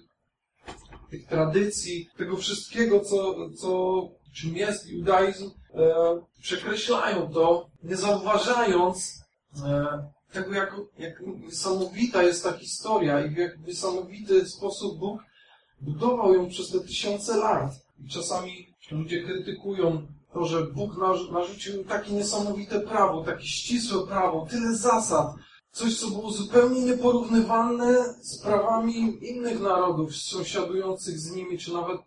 tych 1.09 1.27
tradycji, 1.27 2.09
tego 2.17 2.37
wszystkiego, 2.37 2.99
co, 2.99 3.35
co 3.57 4.01
czym 4.33 4.55
jest 4.55 4.87
judaizm, 4.87 5.51
e, 5.73 5.93
przekreślają 6.41 7.33
to, 7.33 7.69
nie 7.83 7.95
zauważając 7.95 9.21
e, 9.65 10.14
tego, 10.35 10.53
jak, 10.53 10.75
jak 10.99 11.23
niesamowita 11.45 12.23
jest 12.23 12.43
ta 12.43 12.53
historia 12.53 13.25
i 13.25 13.29
w 13.29 13.37
jak 13.37 13.67
niesamowity 13.67 14.49
sposób 14.49 14.99
Bóg 14.99 15.21
budował 15.81 16.33
ją 16.33 16.49
przez 16.49 16.71
te 16.71 16.79
tysiące 16.79 17.37
lat. 17.37 17.71
I 18.05 18.09
czasami 18.09 18.73
ludzie 18.91 19.23
krytykują 19.23 20.07
to, 20.33 20.45
że 20.45 20.61
Bóg 20.61 20.91
narzucił 21.31 21.83
takie 21.83 22.11
niesamowite 22.11 22.79
prawo, 22.79 23.23
takie 23.23 23.47
ścisłe 23.47 24.07
prawo, 24.07 24.47
tyle 24.49 24.75
zasad, 24.75 25.27
coś, 25.71 25.99
co 25.99 26.07
było 26.09 26.31
zupełnie 26.31 26.81
nieporównywalne 26.81 28.13
z 28.21 28.37
prawami 28.41 29.17
innych 29.21 29.59
narodów 29.59 30.15
sąsiadujących 30.15 31.19
z 31.19 31.35
nimi, 31.35 31.57
czy 31.57 31.73
nawet 31.73 32.01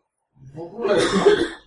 w 0.54 0.60
ogóle 0.60 0.98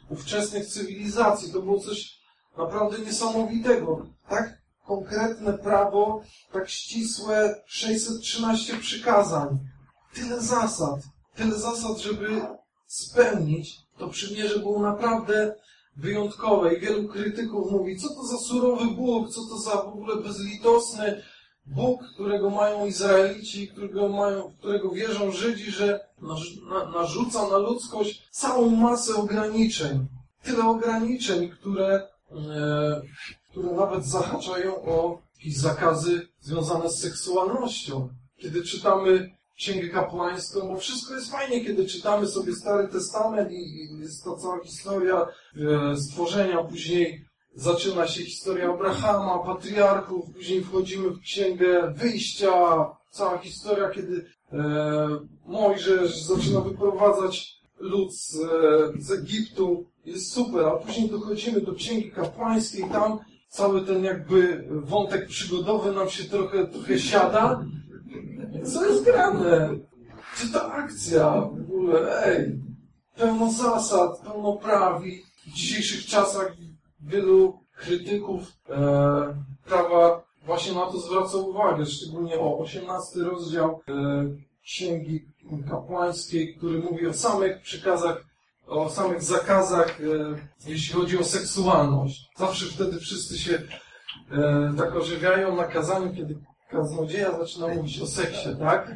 ówczesnych 0.10 0.66
cywilizacji. 0.66 1.54
To 1.54 1.62
było 1.62 1.80
coś 1.80 2.22
naprawdę 2.58 3.00
niesamowitego. 3.00 4.06
Tak 4.30 4.61
konkretne 4.88 5.54
prawo, 5.54 6.22
tak 6.54 6.70
ścisłe 6.70 7.62
613 7.66 8.78
przykazań. 8.78 9.60
Tyle 10.14 10.42
zasad. 10.42 11.00
Tyle 11.36 11.56
zasad, 11.56 11.98
żeby 11.98 12.42
spełnić. 12.88 13.78
To 13.98 14.08
przymierze 14.08 14.60
było 14.60 14.82
naprawdę 14.82 15.56
wyjątkowe 15.98 16.76
i 16.76 16.80
wielu 16.80 17.08
krytyków 17.08 17.72
mówi, 17.72 17.98
co 17.98 18.10
to 18.10 18.24
za 18.24 18.38
surowy 18.38 18.86
Bóg, 18.86 19.30
co 19.30 19.42
to 19.50 19.58
za 19.58 19.72
w 19.72 19.88
ogóle 19.88 20.16
bezlitosny 20.16 21.22
Bóg, 21.66 22.02
którego 22.14 22.50
mają 22.50 22.86
Izraelici, 22.86 23.68
którego, 23.68 24.10
mają, 24.10 24.54
którego 24.60 24.90
wierzą 24.90 25.32
Żydzi, 25.32 25.72
że 25.72 26.00
narzuca 26.94 27.48
na 27.48 27.58
ludzkość 27.58 28.28
całą 28.32 28.70
masę 28.70 29.16
ograniczeń. 29.16 30.08
Tyle 30.44 30.68
ograniczeń, 30.68 31.50
które, 31.50 32.08
e, 32.32 33.02
które 33.52 33.72
nawet 33.72 34.06
zahaczają 34.06 34.76
o 34.76 35.22
jakieś 35.38 35.58
zakazy 35.58 36.28
związane 36.40 36.90
z 36.90 37.00
seksualnością. 37.00 38.10
Kiedy 38.38 38.64
czytamy 38.64 39.32
Księgę 39.58 39.90
Kapłańską, 39.90 40.68
bo 40.68 40.78
wszystko 40.78 41.16
jest 41.16 41.32
fajnie, 41.32 41.66
kiedy 41.66 41.86
czytamy 41.86 42.28
sobie 42.28 42.56
Stary 42.56 42.88
Testament 42.88 43.52
i 43.52 43.90
jest 44.00 44.24
to 44.24 44.38
cała 44.38 44.60
historia 44.64 45.26
e, 45.26 45.98
stworzenia, 45.98 46.64
później 46.64 47.26
zaczyna 47.56 48.08
się 48.08 48.24
historia 48.24 48.70
Abrahama, 48.70 49.40
patriarchów, 49.40 50.26
później 50.34 50.64
wchodzimy 50.64 51.10
w 51.10 51.20
Księgę 51.20 51.94
Wyjścia, 51.96 52.52
cała 53.10 53.38
historia, 53.38 53.90
kiedy 53.90 54.26
e, 54.54 54.60
Mojżesz 55.46 56.24
zaczyna 56.24 56.62
wyprowadzać 56.62 57.62
lud 57.80 58.16
z, 58.16 58.38
z 59.00 59.12
Egiptu, 59.12 59.86
jest 60.06 60.34
super, 60.34 60.66
a 60.66 60.72
później 60.72 61.10
dochodzimy 61.10 61.62
do 61.62 61.74
Księgi 61.74 62.12
Kapłańskiej, 62.12 62.90
tam 62.92 63.20
cały 63.52 63.82
ten 63.82 64.04
jakby 64.04 64.66
wątek 64.70 65.28
przygodowy 65.28 65.92
nam 65.92 66.10
się 66.10 66.24
trochę, 66.24 66.68
trochę 66.68 67.00
siada. 67.00 67.66
Co 68.66 68.86
jest 68.86 69.06
grane? 69.06 69.70
Czy 70.38 70.54
ta 70.54 70.72
akcja 70.72 71.42
w 71.42 71.62
ogóle, 71.62 72.26
ej, 72.26 72.60
pełno 73.16 73.52
zasad, 73.52 74.20
pełno 74.20 74.54
praw 74.54 75.06
i 75.06 75.24
w 75.48 75.54
dzisiejszych 75.54 76.06
czasach 76.06 76.54
wielu 77.02 77.60
krytyków 77.78 78.42
e, 78.70 79.44
prawa 79.66 80.24
właśnie 80.46 80.74
na 80.74 80.86
to 80.86 81.00
zwraca 81.00 81.38
uwagę, 81.38 81.86
szczególnie 81.86 82.40
o 82.40 82.60
18 82.60 83.20
rozdział 83.20 83.82
e, 83.88 83.94
Księgi 84.64 85.26
Kapłańskiej, 85.70 86.56
który 86.56 86.80
mówi 86.80 87.08
o 87.08 87.14
samych 87.14 87.62
przykazach, 87.62 88.31
o 88.72 88.90
samych 88.90 89.24
zakazach, 89.24 90.02
e, 90.02 90.36
jeśli 90.66 90.94
chodzi 90.94 91.18
o 91.18 91.24
seksualność. 91.24 92.30
Zawsze 92.38 92.66
wtedy 92.66 93.00
wszyscy 93.00 93.38
się 93.38 93.62
e, 94.32 94.74
tak 94.78 94.96
ożywiają 94.96 95.56
na 95.56 95.64
kazaniu, 95.64 96.14
kiedy 96.16 96.38
kaznodzieja 96.70 97.38
zaczyna 97.38 97.68
mówić 97.68 98.02
o 98.02 98.08
seksie, 98.08 98.50
tak? 98.60 98.96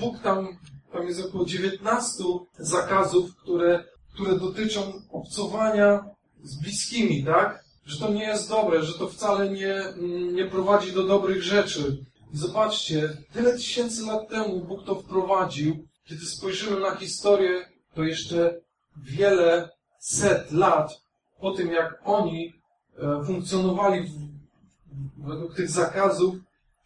Bóg 0.00 0.18
tam, 0.18 0.48
tam 0.92 1.06
jest 1.06 1.24
około 1.24 1.44
19 1.44 2.24
zakazów, 2.58 3.36
które, 3.36 3.84
które 4.14 4.38
dotyczą 4.38 4.92
obcowania 5.12 6.04
z 6.42 6.62
bliskimi, 6.62 7.24
tak? 7.24 7.64
Że 7.84 7.98
to 7.98 8.12
nie 8.12 8.24
jest 8.24 8.48
dobre, 8.48 8.82
że 8.82 8.98
to 8.98 9.08
wcale 9.08 9.50
nie, 9.50 9.84
nie 10.32 10.46
prowadzi 10.46 10.92
do 10.92 11.02
dobrych 11.02 11.42
rzeczy. 11.42 12.04
I 12.34 12.36
zobaczcie, 12.36 13.16
tyle 13.32 13.52
tysięcy 13.52 14.06
lat 14.06 14.28
temu 14.28 14.60
Bóg 14.60 14.84
to 14.86 14.94
wprowadził. 14.94 15.86
Kiedy 16.04 16.26
spojrzymy 16.26 16.80
na 16.80 16.96
historię, 16.96 17.64
to 17.94 18.02
jeszcze 18.04 18.60
wiele 18.96 19.70
set 19.98 20.52
lat 20.52 21.02
po 21.40 21.50
tym, 21.50 21.72
jak 21.72 22.00
oni 22.04 22.54
e, 22.98 23.24
funkcjonowali 23.24 24.02
w, 24.02 24.30
według 25.28 25.54
tych 25.54 25.70
zakazów, 25.70 26.34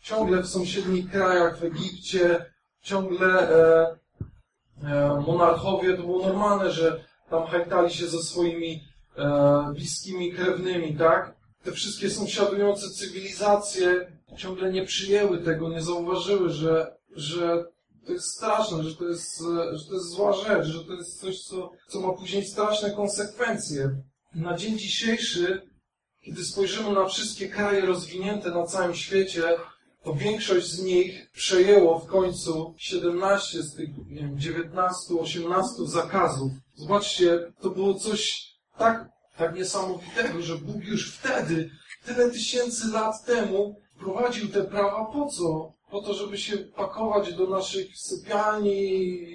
ciągle 0.00 0.42
w 0.42 0.46
sąsiednich 0.46 1.10
krajach, 1.10 1.58
w 1.58 1.64
Egipcie, 1.64 2.44
ciągle 2.82 3.50
e, 3.50 3.96
e, 4.84 5.22
monarchowie, 5.26 5.96
to 5.96 6.02
było 6.02 6.26
normalne, 6.26 6.70
że 6.70 7.04
tam 7.30 7.46
hajtali 7.46 7.94
się 7.94 8.06
ze 8.06 8.22
swoimi 8.22 8.84
e, 9.16 9.72
bliskimi 9.74 10.32
krewnymi, 10.32 10.96
tak? 10.96 11.34
Te 11.62 11.72
wszystkie 11.72 12.10
sąsiadujące 12.10 12.90
cywilizacje 12.90 14.12
ciągle 14.36 14.72
nie 14.72 14.84
przyjęły 14.84 15.38
tego, 15.38 15.68
nie 15.68 15.82
zauważyły, 15.82 16.50
że, 16.50 16.96
że 17.16 17.64
to 18.06 18.12
jest 18.12 18.36
straszne, 18.36 18.84
że 18.84 18.96
to 18.96 19.08
jest, 19.08 19.42
że 19.72 19.84
to 19.88 19.94
jest 19.94 20.08
zła 20.08 20.32
rzecz, 20.32 20.66
że 20.66 20.84
to 20.84 20.92
jest 20.92 21.20
coś, 21.20 21.40
co, 21.40 21.70
co 21.88 22.00
ma 22.00 22.12
później 22.12 22.44
straszne 22.46 22.90
konsekwencje. 22.90 23.90
Na 24.34 24.56
dzień 24.56 24.78
dzisiejszy, 24.78 25.62
kiedy 26.20 26.44
spojrzymy 26.44 26.92
na 26.92 27.06
wszystkie 27.06 27.48
kraje 27.48 27.86
rozwinięte 27.86 28.50
na 28.50 28.66
całym 28.66 28.94
świecie, 28.94 29.42
to 30.02 30.14
większość 30.14 30.66
z 30.66 30.82
nich 30.82 31.30
przejęło 31.30 31.98
w 31.98 32.06
końcu 32.06 32.74
17 32.76 33.62
z 33.62 33.74
tych 33.74 33.88
nie 34.08 34.20
wiem, 34.20 34.38
19, 34.38 35.14
18 35.20 35.86
zakazów. 35.86 36.52
Zobaczcie, 36.74 37.52
to 37.60 37.70
było 37.70 37.94
coś 37.94 38.48
tak, 38.78 39.08
tak 39.36 39.54
niesamowitego, 39.54 40.42
że 40.42 40.56
Bóg 40.58 40.84
już 40.84 41.12
wtedy, 41.12 41.70
tyle 42.06 42.30
tysięcy 42.30 42.88
lat 42.88 43.24
temu, 43.24 43.76
wprowadził 43.96 44.48
te 44.48 44.64
prawa 44.64 45.04
po 45.04 45.26
co? 45.26 45.72
Po 45.94 46.02
to, 46.02 46.14
żeby 46.14 46.38
się 46.38 46.56
pakować 46.56 47.34
do 47.34 47.46
naszych 47.46 47.98
sypialni, 47.98 49.26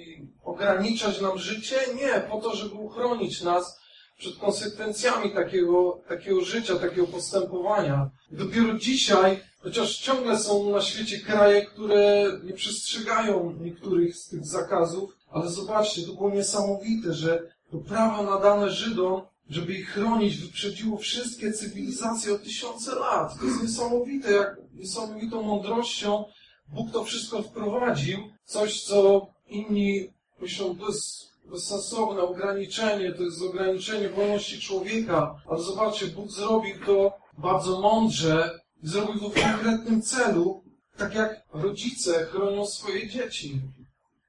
ograniczać 0.44 1.20
nam 1.20 1.38
życie? 1.38 1.76
Nie, 1.94 2.20
po 2.30 2.40
to, 2.40 2.56
żeby 2.56 2.74
uchronić 2.74 3.42
nas 3.42 3.80
przed 4.18 4.36
konsekwencjami 4.36 5.30
takiego, 5.30 6.00
takiego 6.08 6.40
życia, 6.40 6.76
takiego 6.76 7.06
postępowania. 7.06 8.10
Dopiero 8.30 8.74
dzisiaj, 8.78 9.40
chociaż 9.58 9.98
ciągle 9.98 10.38
są 10.38 10.70
na 10.70 10.80
świecie 10.80 11.18
kraje, 11.18 11.66
które 11.66 12.26
nie 12.44 12.52
przestrzegają 12.52 13.56
niektórych 13.60 14.16
z 14.16 14.28
tych 14.28 14.46
zakazów, 14.46 15.16
ale 15.30 15.50
zobaczcie, 15.50 16.02
to 16.02 16.12
było 16.12 16.30
niesamowite, 16.30 17.14
że 17.14 17.42
to 17.70 17.78
prawo 17.78 18.22
nadane 18.22 18.70
Żydom, 18.70 19.22
żeby 19.50 19.72
ich 19.72 19.88
chronić, 19.88 20.36
wyprzedziło 20.36 20.96
wszystkie 20.98 21.52
cywilizacje 21.52 22.34
o 22.34 22.38
tysiące 22.38 22.94
lat. 22.94 23.38
To 23.38 23.46
jest 23.46 23.62
niesamowite, 23.62 24.32
jak 24.32 24.56
niesamowitą 24.74 25.42
mądrością 25.42 26.24
Bóg 26.72 26.92
to 26.92 27.04
wszystko 27.04 27.42
wprowadził. 27.42 28.18
Coś, 28.44 28.82
co 28.82 29.26
inni 29.48 30.12
myślą, 30.40 30.76
to 30.76 30.86
jest 30.86 31.30
bezsensowne 31.44 32.22
ograniczenie, 32.22 33.12
to 33.12 33.22
jest 33.22 33.42
ograniczenie 33.42 34.08
wolności 34.08 34.60
człowieka. 34.60 35.34
Ale 35.48 35.62
zobaczcie, 35.62 36.06
Bóg 36.06 36.30
zrobił 36.30 36.74
to 36.86 37.18
bardzo 37.38 37.80
mądrze 37.80 38.60
i 38.82 38.88
zrobił 38.88 39.20
to 39.20 39.28
w 39.28 39.34
konkretnym 39.34 40.02
celu, 40.02 40.64
tak 40.96 41.14
jak 41.14 41.42
rodzice 41.52 42.24
chronią 42.24 42.66
swoje 42.66 43.08
dzieci 43.08 43.60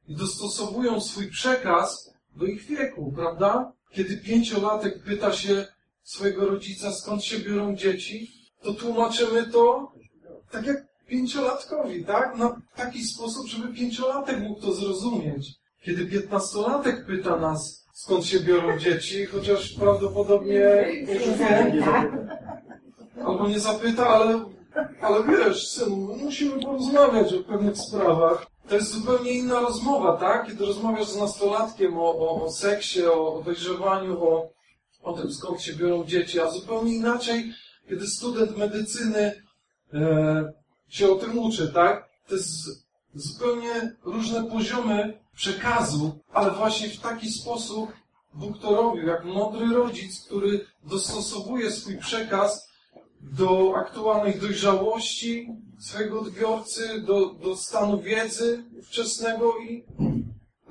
i 0.08 0.15
dostosowują 0.15 1.01
swój 1.01 1.27
przekaz 1.27 2.13
do 2.36 2.45
ich 2.45 2.65
wieku, 2.65 3.13
prawda? 3.15 3.71
Kiedy 3.91 4.17
pięciolatek 4.17 5.04
pyta 5.04 5.34
się 5.34 5.67
swojego 6.04 6.45
rodzica, 6.45 6.91
skąd 6.91 7.23
się 7.23 7.39
biorą 7.39 7.75
dzieci, 7.75 8.32
to 8.62 8.73
tłumaczymy 8.73 9.45
to 9.51 9.91
tak 10.51 10.65
jak 10.65 10.90
pięciolatkowi, 11.12 12.06
tak? 12.06 12.38
Na 12.38 12.62
taki 12.76 13.04
sposób, 13.04 13.47
żeby 13.47 13.74
pięciolatek 13.74 14.39
mógł 14.39 14.62
to 14.62 14.74
zrozumieć. 14.74 15.54
Kiedy 15.84 16.06
piętnastolatek 16.06 17.06
pyta 17.06 17.38
nas, 17.38 17.86
skąd 17.93 18.26
się 18.26 18.39
biorą 18.39 18.80
dzieci, 18.80 19.26
chociaż 19.26 19.74
prawdopodobnie 19.74 20.88
może 21.08 21.34
wie, 21.38 21.74
albo 23.26 23.47
nie 23.47 23.60
zapyta, 23.60 24.08
ale, 24.08 24.45
ale 25.02 25.24
wiesz, 25.24 25.67
synu, 25.67 26.15
musimy 26.17 26.62
porozmawiać 26.62 27.34
o 27.34 27.43
pewnych 27.43 27.78
sprawach. 27.78 28.45
To 28.69 28.76
jest 28.76 28.91
zupełnie 28.91 29.32
inna 29.32 29.60
rozmowa, 29.60 30.17
tak? 30.17 30.47
Kiedy 30.47 30.65
rozmawiasz 30.65 31.08
z 31.08 31.17
nastolatkiem 31.17 31.97
o, 31.97 32.15
o, 32.17 32.43
o 32.43 32.52
seksie, 32.52 33.06
o 33.06 33.41
dojrzewaniu, 33.45 34.24
o, 34.24 34.50
o 35.04 35.13
tym, 35.13 35.32
skąd 35.32 35.62
się 35.62 35.74
biorą 35.74 36.06
dzieci, 36.06 36.39
a 36.39 36.50
zupełnie 36.52 36.95
inaczej, 36.95 37.54
kiedy 37.89 38.08
student 38.08 38.58
medycyny 38.58 39.34
e, 39.93 40.61
się 40.91 41.12
o 41.12 41.15
tym 41.15 41.39
uczy, 41.39 41.71
tak? 41.73 42.10
To 42.27 42.36
jest 42.36 42.86
zupełnie 43.13 43.95
różne 44.04 44.43
poziomy 44.43 45.19
przekazu, 45.36 46.19
ale 46.34 46.51
właśnie 46.51 46.89
w 46.89 46.99
taki 46.99 47.32
sposób 47.32 47.91
Bóg 48.34 48.60
to 48.60 48.75
robił, 48.75 49.08
jak 49.08 49.25
mądry 49.25 49.65
rodzic, 49.75 50.25
który 50.25 50.65
dostosowuje 50.84 51.71
swój 51.71 51.97
przekaz 51.97 52.69
do 53.21 53.73
aktualnej 53.75 54.39
dojrzałości 54.39 55.49
swojego 55.80 56.19
odbiorcy, 56.19 57.01
do, 57.01 57.25
do 57.25 57.58
stanu 57.58 58.01
wiedzy 58.01 58.63
wczesnego 58.84 59.54
i 59.60 59.84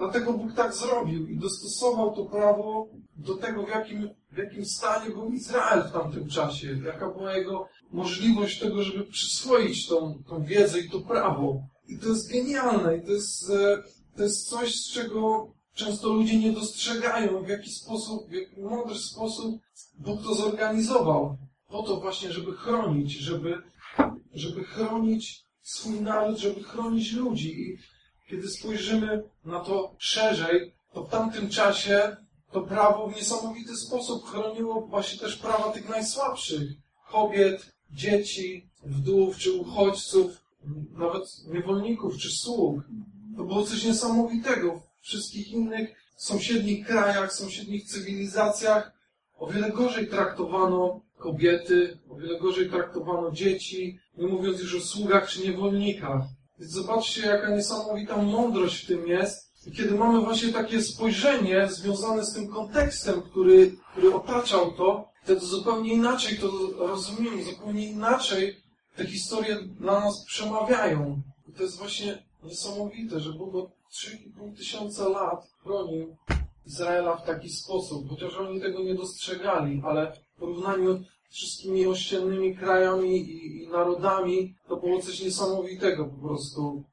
Dlatego 0.00 0.33
Bóg 0.33 0.52
tak 0.54 0.74
zrobił 0.74 1.26
i 1.26 1.37
dostosował 1.37 2.16
to 2.16 2.24
prawo 2.24 2.88
do 3.16 3.35
tego, 3.35 3.66
w 3.66 3.68
jakim, 3.68 4.11
w 4.33 4.37
jakim 4.37 4.64
stanie 4.66 5.11
był 5.11 5.33
Izrael 5.33 5.83
w 5.83 5.92
tamtym 5.92 6.28
czasie, 6.28 6.78
jaka 6.85 7.09
była 7.09 7.37
jego 7.37 7.68
możliwość 7.92 8.61
tego, 8.61 8.83
żeby 8.83 9.05
przyswoić 9.05 9.88
tą, 9.88 10.22
tą 10.29 10.44
wiedzę 10.44 10.81
i 10.81 10.90
to 10.90 11.00
prawo. 11.00 11.62
I 11.88 11.98
to 11.98 12.09
jest 12.09 12.33
genialne 12.33 12.96
i 12.96 13.03
to 13.03 13.12
jest, 13.12 13.50
e, 13.50 13.83
to 14.16 14.22
jest 14.22 14.48
coś, 14.48 14.74
z 14.74 14.92
czego 14.92 15.50
często 15.74 16.09
ludzie 16.09 16.38
nie 16.38 16.53
dostrzegają, 16.53 17.42
w 17.42 17.48
jaki 17.48 17.70
sposób, 17.70 18.29
w 18.29 18.33
jaki 18.33 18.61
mądry 18.61 18.98
sposób 18.98 19.61
Bóg 19.98 20.22
to 20.22 20.35
zorganizował. 20.35 21.37
Po 21.68 21.83
to 21.83 22.00
właśnie, 22.00 22.33
żeby 22.33 22.53
chronić, 22.53 23.12
żeby, 23.12 23.62
żeby 24.35 24.64
chronić 24.64 25.44
swój 25.62 26.00
naród, 26.00 26.38
żeby 26.38 26.62
chronić 26.62 27.12
ludzi. 27.12 27.61
I 27.61 27.79
kiedy 28.31 28.48
spojrzymy 28.48 29.22
na 29.44 29.61
to 29.61 29.94
szerzej, 29.98 30.74
to 30.92 31.05
w 31.05 31.11
tamtym 31.11 31.48
czasie 31.48 32.16
to 32.53 32.61
prawo 32.61 33.09
w 33.09 33.16
niesamowity 33.16 33.76
sposób 33.76 34.24
chroniło 34.24 34.81
właśnie 34.81 35.20
też 35.20 35.37
prawa 35.37 35.72
tych 35.72 35.88
najsłabszych. 35.88 36.70
Kobiet, 37.11 37.72
dzieci, 37.92 38.66
wdów 38.85 39.37
czy 39.37 39.53
uchodźców, 39.53 40.44
nawet 40.98 41.24
niewolników 41.53 42.16
czy 42.16 42.31
sług. 42.31 42.83
To 43.37 43.44
było 43.44 43.66
coś 43.66 43.85
niesamowitego. 43.85 44.83
W 45.00 45.07
wszystkich 45.07 45.53
innych 45.53 45.90
sąsiednich 46.16 46.87
krajach, 46.87 47.33
sąsiednich 47.33 47.85
cywilizacjach 47.85 48.92
o 49.38 49.46
wiele 49.46 49.70
gorzej 49.70 50.09
traktowano 50.09 51.00
kobiety, 51.18 51.98
o 52.11 52.16
wiele 52.16 52.38
gorzej 52.38 52.70
traktowano 52.70 53.31
dzieci, 53.31 53.98
nie 54.18 54.26
mówiąc 54.26 54.61
już 54.61 54.74
o 54.74 54.81
sługach 54.81 55.29
czy 55.29 55.42
niewolnikach. 55.42 56.22
Więc 56.59 56.72
zobaczcie, 56.72 57.26
jaka 57.26 57.57
niesamowita 57.57 58.22
mądrość 58.22 58.85
w 58.85 58.87
tym 58.87 59.07
jest. 59.07 59.49
I 59.66 59.73
kiedy 59.73 59.94
mamy 59.94 60.20
właśnie 60.20 60.53
takie 60.53 60.83
spojrzenie 60.83 61.68
związane 61.70 62.25
z 62.25 62.35
tym 62.35 62.49
kontekstem, 62.49 63.23
który, 63.23 63.77
który 63.92 64.14
otaczał 64.14 64.73
to, 64.73 65.11
wtedy 65.23 65.40
zupełnie 65.40 65.92
inaczej 65.92 66.38
to 66.38 66.51
rozumiemy, 66.79 67.44
zupełnie 67.44 67.90
inaczej 67.90 68.57
te 68.96 69.07
historie 69.07 69.57
dla 69.62 70.01
nas 70.01 70.25
przemawiają. 70.25 71.23
I 71.49 71.53
to 71.53 71.62
jest 71.62 71.79
właśnie 71.79 72.23
niesamowite, 72.44 73.20
że 73.20 73.33
Bóg 73.33 73.55
od 73.55 73.70
3,5 73.92 74.57
tysiąca 74.57 75.09
lat 75.09 75.51
chronił 75.62 76.16
Izraela 76.66 77.16
w 77.16 77.27
taki 77.27 77.51
sposób, 77.51 78.09
chociaż 78.09 78.35
oni 78.35 78.61
tego 78.61 78.83
nie 78.83 78.94
dostrzegali, 78.94 79.83
ale 79.85 80.12
w 80.12 80.40
porównaniu 80.40 81.05
z 81.31 81.35
wszystkimi 81.35 81.87
ościennymi 81.87 82.57
krajami 82.57 83.16
i, 83.16 83.62
i 83.62 83.68
narodami, 83.68 84.55
to 84.68 84.77
było 84.77 85.03
coś 85.03 85.23
niesamowitego 85.23 86.05
po 86.05 86.29
prostu. 86.29 86.85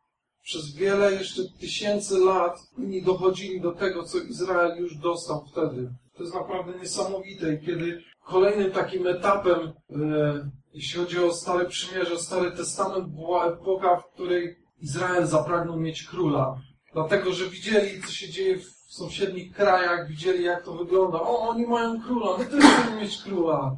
Przez 0.48 0.76
wiele 0.76 1.14
jeszcze 1.14 1.42
tysięcy 1.60 2.20
lat 2.20 2.60
inni 2.78 3.04
dochodzili 3.04 3.62
do 3.62 3.72
tego, 3.72 4.04
co 4.04 4.18
Izrael 4.18 4.78
już 4.78 4.98
dostał 4.98 5.46
wtedy. 5.46 5.90
To 6.16 6.24
jest 6.24 6.36
naprawdę 6.36 6.80
niesamowite 6.80 7.54
i 7.54 7.66
kiedy 7.66 8.04
kolejnym 8.26 8.72
takim 8.72 9.08
etapem, 9.08 9.60
e, 9.60 10.52
jeśli 10.74 11.00
chodzi 11.00 11.20
o 11.20 11.34
Stare 11.34 11.66
Przymierze, 11.66 12.20
Stary 12.20 12.52
Testament, 12.52 13.08
była 13.08 13.48
epoka, 13.48 13.98
w 13.98 14.14
której 14.14 14.58
Izrael 14.82 15.28
zapragnął 15.28 15.80
mieć 15.80 16.04
króla. 16.04 16.62
Dlatego, 16.94 17.34
że 17.34 17.46
widzieli, 17.46 18.02
co 18.02 18.12
się 18.12 18.30
dzieje 18.30 18.58
w 18.58 18.94
sąsiednich 18.94 19.56
krajach, 19.56 20.08
widzieli, 20.08 20.44
jak 20.44 20.66
to 20.66 20.74
wygląda. 20.74 21.22
O, 21.22 21.50
oni 21.50 21.68
mają 21.68 22.02
króla, 22.02 22.38
my 22.38 22.46
też 22.46 22.64
chcemy 22.64 23.02
mieć 23.02 23.18
króla. 23.24 23.76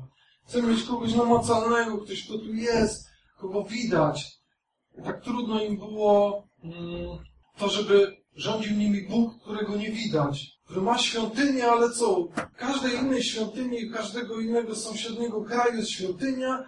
Chcemy 0.48 0.68
mieć 0.68 0.84
kogoś 0.84 1.16
namacalnego, 1.16 1.98
ktoś, 1.98 2.26
kto 2.26 2.38
tu 2.38 2.54
jest, 2.54 3.08
kogo 3.38 3.64
widać. 3.64 4.40
Tak 5.04 5.24
trudno 5.24 5.62
im 5.62 5.78
było 5.78 6.49
to, 7.58 7.70
żeby 7.70 8.18
rządził 8.36 8.78
nimi 8.78 9.02
Bóg, 9.02 9.42
którego 9.42 9.76
nie 9.76 9.92
widać. 9.92 10.60
Który 10.66 10.82
ma 10.82 10.98
świątynię, 10.98 11.68
ale 11.68 11.90
co? 11.92 12.28
Każdej 12.58 12.96
innej 12.96 13.24
świątyni, 13.24 13.92
każdego 13.92 14.40
innego 14.40 14.76
sąsiedniego 14.76 15.44
kraju 15.44 15.78
jest 15.78 15.90
świątynia 15.90 16.64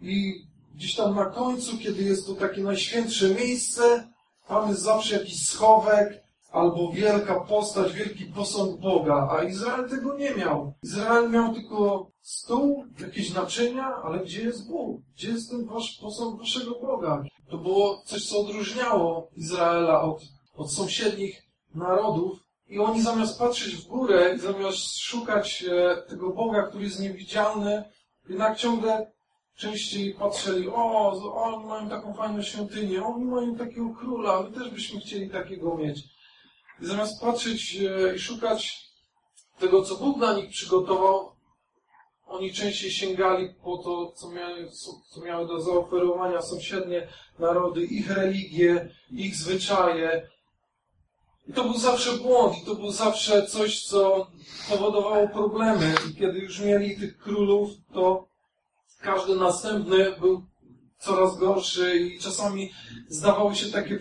i 0.00 0.34
gdzieś 0.74 0.94
tam 0.94 1.14
na 1.14 1.26
końcu, 1.26 1.78
kiedy 1.78 2.02
jest 2.02 2.26
to 2.26 2.34
takie 2.34 2.62
najświętsze 2.62 3.34
miejsce, 3.34 4.08
tam 4.48 4.68
jest 4.68 4.82
zawsze 4.82 5.14
jakiś 5.14 5.46
schowek, 5.46 6.24
albo 6.52 6.92
wielka 6.92 7.40
postać, 7.40 7.92
wielki 7.92 8.24
posąg 8.24 8.80
Boga, 8.80 9.28
a 9.30 9.44
Izrael 9.44 9.88
tego 9.90 10.18
nie 10.18 10.34
miał. 10.34 10.74
Izrael 10.82 11.30
miał 11.30 11.54
tylko 11.54 12.10
stół, 12.20 12.84
jakieś 13.00 13.34
naczynia, 13.34 13.94
ale 14.04 14.24
gdzie 14.24 14.42
jest 14.42 14.68
Bóg? 14.68 15.00
Gdzie 15.14 15.28
jest 15.28 15.50
ten 15.50 15.64
wasz 15.64 15.98
posąg 16.00 16.40
waszego 16.40 16.80
Boga? 16.80 17.24
To 17.50 17.58
było 17.58 18.02
coś, 18.04 18.28
co 18.28 18.40
odróżniało 18.40 19.30
Izraela 19.36 20.02
od, 20.02 20.22
od 20.56 20.72
sąsiednich 20.72 21.42
narodów. 21.74 22.38
I 22.68 22.78
oni 22.78 23.02
zamiast 23.02 23.38
patrzeć 23.38 23.76
w 23.76 23.86
górę, 23.86 24.38
zamiast 24.38 24.98
szukać 24.98 25.64
e, 25.68 26.02
tego 26.08 26.30
Boga, 26.30 26.62
który 26.62 26.84
jest 26.84 27.00
niewidzialny, 27.00 27.84
jednak 28.28 28.58
ciągle 28.58 29.12
częściej 29.56 30.14
patrzyli, 30.14 30.68
o, 30.68 31.12
oni 31.34 31.66
mają 31.66 31.88
taką 31.88 32.14
fajną 32.14 32.42
świątynię, 32.42 33.04
oni 33.04 33.24
mają 33.24 33.56
takiego 33.56 33.90
króla, 33.90 34.42
my 34.42 34.50
też 34.50 34.70
byśmy 34.70 35.00
chcieli 35.00 35.30
takiego 35.30 35.76
mieć. 35.76 36.04
I 36.80 36.86
zamiast 36.86 37.20
patrzeć 37.20 37.76
e, 37.76 38.14
i 38.16 38.18
szukać 38.18 38.84
tego, 39.58 39.82
co 39.82 39.96
Bóg 39.96 40.18
dla 40.18 40.32
nich 40.32 40.50
przygotował, 40.50 41.33
oni 42.26 42.52
częściej 42.52 42.90
sięgali 42.90 43.54
po 43.64 43.78
to, 43.78 44.12
co 44.16 44.30
miały, 44.30 44.70
co 45.08 45.20
miały 45.20 45.48
do 45.48 45.60
zaoferowania 45.60 46.42
sąsiednie 46.42 47.08
narody, 47.38 47.84
ich 47.84 48.10
religie, 48.10 48.88
ich 49.10 49.36
zwyczaje. 49.36 50.28
I 51.46 51.52
to 51.52 51.64
był 51.64 51.78
zawsze 51.78 52.12
błąd, 52.12 52.58
i 52.62 52.66
to 52.66 52.74
był 52.74 52.90
zawsze 52.90 53.46
coś, 53.46 53.84
co 53.84 54.26
powodowało 54.68 55.28
problemy. 55.28 55.94
I 56.10 56.14
kiedy 56.14 56.38
już 56.38 56.60
mieli 56.60 56.96
tych 56.96 57.18
królów, 57.18 57.70
to 57.94 58.28
każdy 59.00 59.36
następny 59.36 60.12
był 60.20 60.42
coraz 60.98 61.38
gorszy 61.38 61.98
i 61.98 62.18
czasami 62.18 62.72
zdawały 63.08 63.54
się 63.54 63.66
takie, 63.66 63.98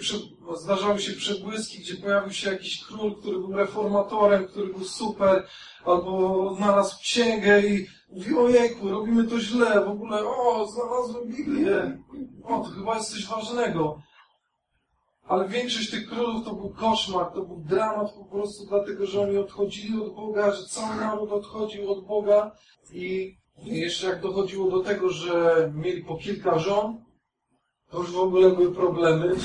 zdarzały 0.58 1.02
się 1.02 1.14
przebłyski, 1.14 1.80
gdzie 1.80 1.96
pojawił 1.96 2.34
się 2.34 2.52
jakiś 2.52 2.84
król, 2.84 3.16
który 3.16 3.40
był 3.40 3.54
reformatorem, 3.54 4.48
który 4.48 4.68
był 4.68 4.86
super, 4.86 5.48
albo 5.86 6.56
znalazł 6.58 7.00
księgę 7.00 7.62
i 7.62 7.88
mówi, 8.14 8.38
ojejku, 8.38 8.90
robimy 8.90 9.24
to 9.28 9.40
źle, 9.40 9.86
w 9.86 9.90
ogóle, 9.90 10.26
o, 10.26 10.68
znalazłem 10.68 11.28
Biblię, 11.28 11.98
o, 12.44 12.60
to 12.60 12.70
chyba 12.70 12.96
jest 12.96 13.12
coś 13.12 13.28
ważnego. 13.28 14.02
Ale 15.24 15.48
większość 15.48 15.92
tych 15.92 16.10
królów 16.10 16.46
to 16.46 16.54
był 16.54 16.70
koszmar, 16.70 17.32
to 17.34 17.42
był 17.42 17.58
dramat 17.60 18.14
po 18.14 18.26
prostu 18.26 18.66
dlatego, 18.66 19.06
że 19.06 19.22
oni 19.22 19.38
odchodzili 19.38 20.02
od 20.02 20.16
Boga, 20.16 20.52
że 20.52 20.66
cały 20.66 20.96
naród 20.96 21.32
odchodził 21.32 21.92
od 21.92 22.06
Boga 22.08 22.52
i 22.92 23.38
jeszcze 23.64 24.08
jak 24.08 24.22
dochodziło 24.22 24.72
do 24.72 24.80
tego, 24.80 25.10
że 25.10 25.72
mieli 25.76 26.04
po 26.04 26.18
kilka 26.18 26.60
żon, 26.60 27.04
to 27.90 27.98
już 27.98 28.12
w 28.12 28.20
ogóle 28.20 28.50
były 28.50 28.76
problemy. 28.76 29.36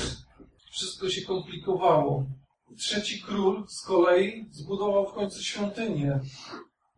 Wszystko 0.70 1.09
się 1.09 1.22
komplikowało. 1.26 2.24
Trzeci 2.78 3.22
król 3.22 3.64
z 3.68 3.87
kolei 3.87 4.48
zbudował 4.50 5.07
w 5.07 5.12
końcu 5.12 5.42
świątynię. 5.42 6.20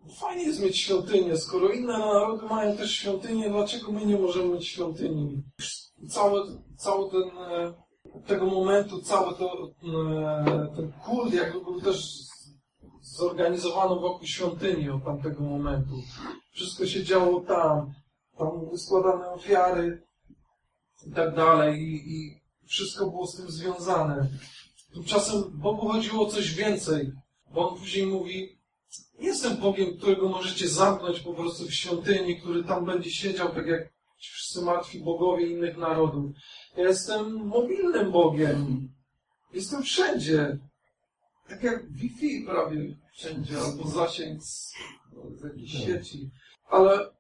Fajnie 0.08 0.42
jest 0.42 0.62
mieć 0.62 0.78
świątynię, 0.78 1.36
skoro 1.36 1.68
inne 1.68 1.98
narody 1.98 2.46
mają 2.46 2.76
też 2.76 2.92
świątynię, 2.92 3.50
dlaczego 3.50 3.92
my 3.92 4.06
nie 4.06 4.16
możemy 4.16 4.54
mieć 4.54 4.68
świątyni? 4.68 5.42
Cały, 6.08 6.40
cały 6.76 7.10
ten, 7.10 7.38
e, 7.38 7.74
tego 8.26 8.46
momentu, 8.46 9.02
cały 9.02 9.34
to, 9.34 9.70
e, 9.84 10.76
ten 10.76 10.92
kult 10.92 11.34
jakby 11.34 11.60
był 11.60 11.80
też 11.80 12.30
zorganizowano 13.02 14.00
wokół 14.00 14.26
świątyni 14.26 14.90
od 14.90 15.04
tamtego 15.04 15.42
momentu. 15.42 15.94
Wszystko 16.52 16.86
się 16.86 17.04
działo 17.04 17.40
tam. 17.40 17.92
Tam 18.38 18.60
były 18.60 18.78
składane 18.78 19.30
ofiary 19.30 20.02
i 21.06 21.12
tak 21.12 21.34
dalej. 21.34 21.82
I, 21.82 22.12
i 22.14 22.40
wszystko 22.66 23.06
było 23.06 23.26
z 23.26 23.36
tym 23.36 23.50
związane. 23.50 24.28
Tymczasem 24.94 25.42
Bogu 25.54 25.88
chodziło 25.88 26.26
o 26.26 26.30
coś 26.30 26.54
więcej. 26.54 27.12
Bo 27.50 27.68
on 27.68 27.78
później 27.78 28.06
mówi, 28.06 28.59
jestem 29.18 29.56
Bogiem, 29.56 29.96
którego 29.96 30.28
możecie 30.28 30.68
zamknąć 30.68 31.20
po 31.20 31.34
prostu 31.34 31.66
w 31.66 31.74
świątyni, 31.74 32.40
który 32.40 32.64
tam 32.64 32.84
będzie 32.84 33.10
siedział, 33.10 33.54
tak 33.54 33.66
jak 33.66 33.92
wszyscy 34.18 34.62
martwi 34.62 35.00
bogowie 35.00 35.46
innych 35.46 35.76
narodów. 35.76 36.32
Ja 36.76 36.88
jestem 36.88 37.46
mobilnym 37.46 38.12
Bogiem. 38.12 38.88
Jestem 39.52 39.82
wszędzie. 39.82 40.58
Tak 41.48 41.62
jak 41.62 41.92
Wi-Fi 41.92 42.44
prawie 42.46 42.96
wszędzie, 43.12 43.60
albo 43.60 43.88
zasięg 43.88 44.42
z, 44.42 44.72
z 45.34 45.44
jakiejś 45.44 45.72
tak. 45.72 45.82
sieci. 45.82 46.30
Ale 46.68 47.10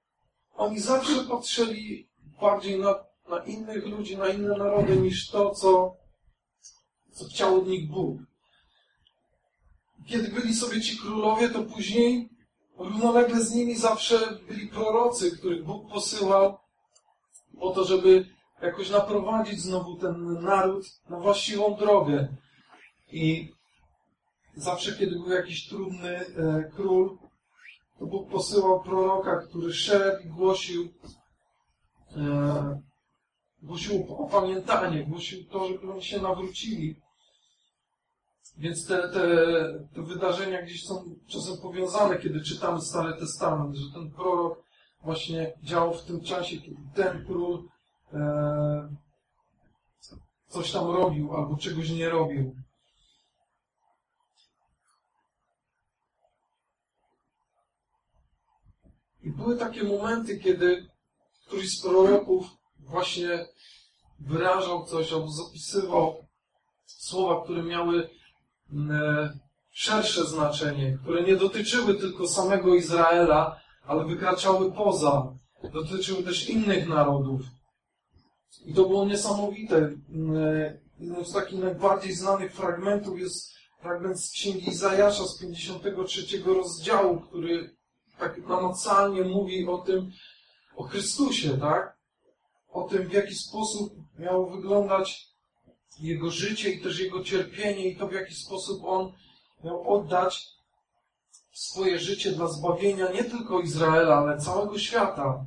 oni 0.54 0.80
zawsze 0.80 1.24
patrzyli 1.24 2.08
bardziej 2.40 2.78
na, 2.78 3.04
na 3.28 3.44
innych 3.44 3.86
ludzi, 3.86 4.16
na 4.16 4.28
inne 4.28 4.58
narody, 4.58 4.96
niż 4.96 5.28
to, 5.28 5.50
co, 5.50 5.96
co 7.12 7.24
chciał 7.24 7.56
od 7.56 7.66
nich 7.66 7.90
Bóg. 7.90 8.29
Kiedy 10.06 10.28
byli 10.28 10.54
sobie 10.54 10.80
ci 10.80 10.98
królowie, 10.98 11.48
to 11.48 11.62
później 11.62 12.30
równolegle 12.78 13.40
z 13.40 13.54
nimi 13.54 13.76
zawsze 13.76 14.38
byli 14.48 14.68
prorocy, 14.68 15.38
których 15.38 15.64
Bóg 15.64 15.92
posyłał 15.92 16.58
po 17.60 17.70
to, 17.70 17.84
żeby 17.84 18.26
jakoś 18.62 18.90
naprowadzić 18.90 19.60
znowu 19.60 19.96
ten 19.96 20.32
naród 20.42 20.86
na 21.10 21.18
właściwą 21.18 21.76
drogę. 21.76 22.28
I 23.12 23.52
zawsze 24.54 24.92
kiedy 24.98 25.10
był 25.10 25.30
jakiś 25.30 25.68
trudny 25.68 26.16
e, 26.16 26.70
król, 26.74 27.18
to 27.98 28.06
Bóg 28.06 28.30
posyłał 28.30 28.82
proroka, 28.82 29.36
który 29.36 29.72
szedł 29.72 30.22
i 30.24 30.28
głosił, 30.28 30.88
e, 32.16 32.80
głosił 33.62 34.14
opamiętanie, 34.18 35.04
głosił 35.04 35.44
to, 35.44 35.68
żeby 35.68 35.92
oni 35.92 36.02
się 36.02 36.20
nawrócili. 36.22 36.96
Więc 38.60 38.86
te, 38.86 39.08
te, 39.08 39.22
te 39.94 40.02
wydarzenia 40.02 40.62
gdzieś 40.62 40.86
są 40.86 41.16
czasem 41.26 41.56
powiązane, 41.62 42.18
kiedy 42.18 42.40
czytamy 42.40 42.80
Stary 42.80 43.20
Testament, 43.20 43.76
że 43.76 43.92
ten 43.92 44.10
prorok 44.10 44.64
właśnie 45.02 45.52
działał 45.62 45.94
w 45.94 46.04
tym 46.04 46.20
czasie, 46.20 46.56
kiedy 46.56 46.80
ten 46.94 47.26
król 47.26 47.68
e, 48.12 48.96
coś 50.48 50.72
tam 50.72 50.90
robił 50.90 51.36
albo 51.36 51.56
czegoś 51.56 51.90
nie 51.90 52.08
robił. 52.08 52.56
I 59.22 59.30
były 59.30 59.56
takie 59.56 59.84
momenty, 59.84 60.38
kiedy 60.38 60.86
któryś 61.46 61.78
z 61.78 61.82
proroków 61.82 62.46
właśnie 62.78 63.46
wyrażał 64.18 64.84
coś 64.84 65.12
albo 65.12 65.28
zapisywał 65.28 66.26
słowa, 66.86 67.44
które 67.44 67.62
miały 67.62 68.19
szersze 69.70 70.24
znaczenie, 70.24 70.98
które 71.02 71.22
nie 71.22 71.36
dotyczyły 71.36 71.94
tylko 71.94 72.28
samego 72.28 72.74
Izraela, 72.74 73.60
ale 73.86 74.04
wykraczały 74.04 74.72
poza, 74.72 75.32
dotyczyły 75.72 76.22
też 76.22 76.48
innych 76.48 76.88
narodów. 76.88 77.40
I 78.64 78.74
to 78.74 78.82
było 78.82 79.06
niesamowite. 79.06 79.76
Mm, 79.76 80.78
jednym 81.00 81.24
z 81.24 81.32
takich 81.32 81.58
najbardziej 81.58 82.12
znanych 82.12 82.52
fragmentów 82.54 83.18
jest 83.18 83.54
fragment 83.80 84.20
z 84.20 84.32
Księgi 84.32 84.68
Izajasza 84.68 85.26
z 85.26 85.38
53 85.38 86.42
rozdziału, 86.44 87.20
który 87.20 87.76
tak 88.18 88.48
namacalnie 88.48 89.22
mówi 89.22 89.66
o 89.66 89.78
tym, 89.78 90.10
o 90.76 90.82
Chrystusie, 90.82 91.58
tak? 91.58 91.98
O 92.68 92.82
tym, 92.82 93.08
w 93.08 93.12
jaki 93.12 93.34
sposób 93.34 93.92
miało 94.18 94.50
wyglądać 94.50 95.29
Jego 96.00 96.30
życie 96.30 96.70
i 96.70 96.82
też 96.82 96.98
Jego 97.00 97.24
cierpienie 97.24 97.88
i 97.88 97.96
to, 97.96 98.08
w 98.08 98.12
jaki 98.12 98.34
sposób 98.34 98.84
On 98.84 99.12
miał 99.64 99.94
oddać 99.94 100.46
swoje 101.52 101.98
życie 101.98 102.32
dla 102.32 102.48
zbawienia 102.48 103.12
nie 103.12 103.24
tylko 103.24 103.60
Izraela, 103.60 104.16
ale 104.16 104.38
całego 104.38 104.78
świata. 104.78 105.44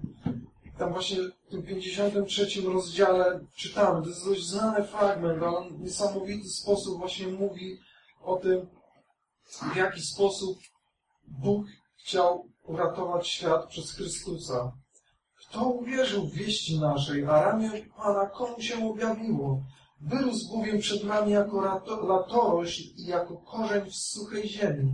Tam 0.78 0.94
właśnie 0.94 1.18
w 1.18 1.52
tym 1.52 1.64
53 1.64 2.62
rozdziale 2.74 3.40
czytamy, 3.56 4.02
to 4.02 4.10
jest 4.10 4.26
dość 4.26 4.46
znany 4.46 4.84
fragment, 4.84 5.44
ale 5.44 5.58
on 5.58 5.78
w 5.78 5.80
niesamowity 5.80 6.50
sposób 6.50 6.98
właśnie 6.98 7.28
mówi 7.28 7.78
o 8.22 8.36
tym, 8.36 8.68
w 9.74 9.76
jaki 9.76 10.02
sposób 10.02 10.60
Bóg 11.28 11.66
chciał 11.98 12.48
uratować 12.64 13.28
świat 13.28 13.68
przez 13.68 13.92
Chrystusa. 13.92 14.72
Kto 15.36 15.66
uwierzył 15.66 16.28
w 16.28 16.34
wieści 16.34 16.80
naszej, 16.80 17.26
a 17.26 17.42
ramię 17.42 17.72
Pana 17.98 18.26
komu 18.26 18.62
się 18.62 18.90
objawiło? 18.90 19.64
Wyrósł 20.06 20.50
bowiem 20.52 20.80
przed 20.80 21.04
nami 21.04 21.32
jako 21.32 21.62
latorośl 22.08 22.82
i 22.98 23.06
jako 23.06 23.38
korzeń 23.38 23.90
w 23.90 23.96
suchej 23.96 24.50
ziemi. 24.50 24.94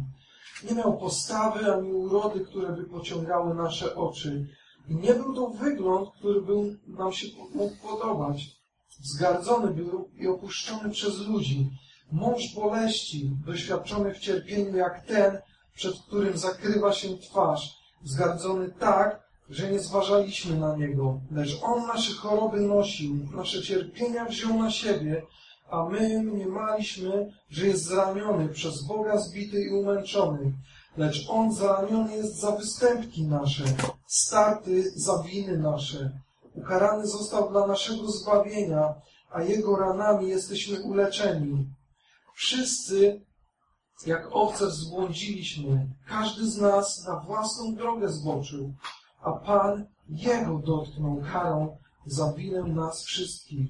Nie 0.63 0.75
miał 0.75 0.97
postawy 0.97 1.73
ani 1.73 1.91
urody, 1.91 2.39
które 2.39 2.71
by 2.71 2.83
pociągały 2.83 3.55
nasze 3.55 3.95
oczy. 3.95 4.47
I 4.89 4.95
nie 4.95 5.13
był 5.13 5.35
to 5.35 5.47
wygląd, 5.47 6.09
który 6.19 6.41
by 6.41 6.53
nam 6.87 7.13
się 7.13 7.27
mógł 7.55 7.75
podobać. 7.75 8.59
Wzgardzony 8.99 9.73
był 9.73 10.09
i 10.17 10.27
opuszczony 10.27 10.89
przez 10.89 11.19
ludzi. 11.27 11.69
Mąż 12.11 12.55
boleści, 12.55 13.31
doświadczony 13.45 14.13
w 14.13 14.19
cierpieniu 14.19 14.77
jak 14.77 15.05
ten, 15.05 15.37
przed 15.75 15.95
którym 15.99 16.37
zakrywa 16.37 16.93
się 16.93 17.17
twarz, 17.17 17.75
wzgardzony 18.01 18.71
tak, 18.79 19.28
że 19.49 19.71
nie 19.71 19.79
zważaliśmy 19.79 20.57
na 20.57 20.75
Niego, 20.75 21.21
lecz 21.31 21.59
On 21.63 21.87
nasze 21.87 22.13
choroby 22.13 22.61
nosił, 22.61 23.15
nasze 23.35 23.61
cierpienia 23.61 24.25
wziął 24.25 24.57
na 24.57 24.71
siebie, 24.71 25.21
a 25.69 25.83
my 25.83 26.23
mniemaliśmy, 26.23 27.33
że 27.49 27.67
jest 27.67 27.83
zraniony, 27.83 28.49
przez 28.49 28.83
Boga 28.83 29.17
zbity 29.17 29.61
i 29.61 29.69
umęczony. 29.69 30.53
Lecz 30.97 31.25
On 31.29 31.53
zraniony 31.53 32.15
jest 32.15 32.35
za 32.35 32.51
występki 32.51 33.23
nasze, 33.23 33.63
starty 34.07 34.91
za 34.95 35.23
winy 35.23 35.57
nasze. 35.57 36.11
Ukarany 36.53 37.07
został 37.07 37.49
dla 37.49 37.67
naszego 37.67 38.11
zbawienia, 38.11 38.93
a 39.31 39.43
Jego 39.43 39.75
ranami 39.75 40.29
jesteśmy 40.29 40.81
uleczeni. 40.81 41.65
Wszyscy 42.35 43.21
jak 44.05 44.27
owce 44.31 44.71
zbłądziliśmy, 44.71 45.87
każdy 46.07 46.51
z 46.51 46.57
nas 46.57 47.05
na 47.07 47.19
własną 47.19 47.75
drogę 47.75 48.09
zboczył, 48.09 48.73
a 49.21 49.31
Pan 49.31 49.85
Jego 50.09 50.59
dotknął 50.59 51.21
karą 51.31 51.77
za 52.05 52.33
winę 52.33 52.63
nas 52.63 53.03
wszystkich. 53.03 53.69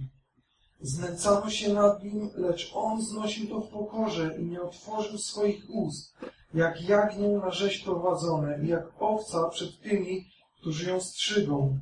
Znęcano 0.82 1.50
się 1.50 1.74
nad 1.74 2.04
Nim, 2.04 2.30
lecz 2.36 2.72
On 2.76 3.02
znosił 3.02 3.50
to 3.50 3.62
w 3.62 3.70
pokorze 3.70 4.38
i 4.40 4.46
nie 4.46 4.62
otworzył 4.62 5.18
swoich 5.18 5.70
ust, 5.70 6.14
jak 6.54 6.82
jagnię 6.82 7.30
na 7.30 7.52
rzeź 7.52 7.80
prowadzone 7.80 8.60
i 8.64 8.68
jak 8.68 8.86
owca 9.00 9.50
przed 9.50 9.82
tymi, 9.82 10.26
którzy 10.62 10.90
ją 10.90 11.02
strzygą. 11.02 11.80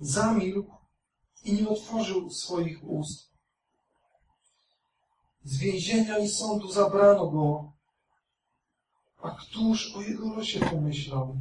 Zamilkł 0.00 0.72
i 1.44 1.52
nie 1.52 1.68
otworzył 1.68 2.30
swoich 2.30 2.90
ust. 2.90 3.30
Z 5.44 5.58
więzienia 5.58 6.18
i 6.18 6.28
sądu 6.28 6.72
zabrano 6.72 7.26
go, 7.26 7.72
a 9.22 9.30
któż 9.30 9.96
o 9.96 10.00
jego 10.00 10.34
losie 10.34 10.60
pomyślał? 10.60 11.36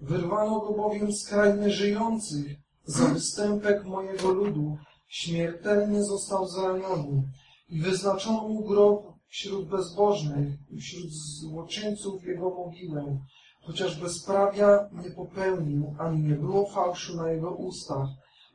Wyrwano 0.00 0.60
go 0.60 0.72
bowiem 0.72 1.12
z 1.12 1.28
krainy 1.28 1.70
żyjących, 1.70 2.56
za 2.84 3.06
występek 3.06 3.84
mojego 3.84 4.28
ludu, 4.28 4.78
śmiertelnie 5.08 6.04
został 6.04 6.48
zraniony 6.48 7.22
i 7.68 7.80
wyznaczono 7.80 8.48
mu 8.48 8.64
grob 8.64 9.12
wśród 9.28 9.68
bezbożnych 9.68 10.48
i 10.70 10.80
wśród 10.80 11.10
złoczyńców 11.12 12.24
jego 12.24 12.50
mogiłę, 12.50 13.18
chociaż 13.62 14.00
bezprawia 14.00 14.88
nie 14.92 15.10
popełnił, 15.10 15.94
ani 15.98 16.22
nie 16.22 16.34
było 16.34 16.66
fałszu 16.66 17.16
na 17.16 17.30
jego 17.30 17.50
ustach, 17.50 18.08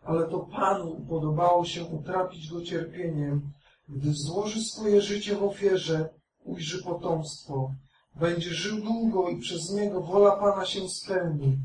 ale 0.04 0.28
to 0.28 0.40
Panu 0.40 1.06
podobało 1.10 1.66
się 1.66 1.86
utrapić 1.86 2.52
go 2.52 2.62
cierpieniem, 2.62 3.52
gdy 3.90 4.14
złoży 4.14 4.64
swoje 4.64 5.02
życie 5.02 5.36
w 5.36 5.44
ofierze, 5.44 6.10
ujrzy 6.44 6.84
potomstwo. 6.84 7.72
Będzie 8.15 8.54
żył 8.54 8.82
długo 8.82 9.30
i 9.30 9.39
przez 9.39 9.71
niego 9.71 10.02
wola 10.02 10.32
Pana 10.32 10.65
się 10.65 10.89
spełni. 10.89 11.58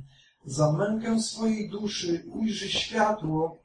Za 0.45 0.73
mękę 0.73 1.23
swojej 1.23 1.71
duszy 1.71 2.25
ujrzy 2.33 2.69
światło 2.69 3.59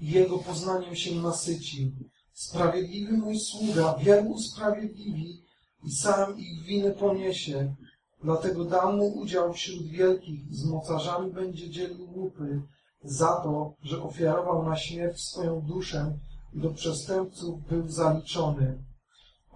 i 0.00 0.10
jego 0.10 0.38
poznaniem 0.38 0.96
się 0.96 1.14
nasyci. 1.14 1.92
Sprawiedliwy 2.32 3.12
mój 3.12 3.40
sługa 3.40 3.94
wielu 3.94 4.30
usprawiedliwi 4.30 5.42
i 5.84 5.90
sam 5.90 6.38
ich 6.38 6.62
winy 6.62 6.90
poniesie. 6.90 7.74
Dlatego 8.22 8.64
dam 8.64 8.96
mu 8.96 9.06
udział 9.06 9.52
wśród 9.52 9.86
wielkich, 9.86 10.54
z 10.54 10.64
mocarzami 10.64 11.32
będzie 11.32 11.70
dzielił 11.70 12.10
łupy, 12.16 12.62
za 13.04 13.26
to, 13.26 13.74
że 13.82 14.02
ofiarował 14.02 14.62
na 14.62 14.76
śmierć 14.76 15.20
swoją 15.20 15.60
duszę 15.60 16.18
i 16.54 16.60
do 16.60 16.70
przestępców 16.70 17.68
był 17.68 17.88
zaliczony. 17.88 18.78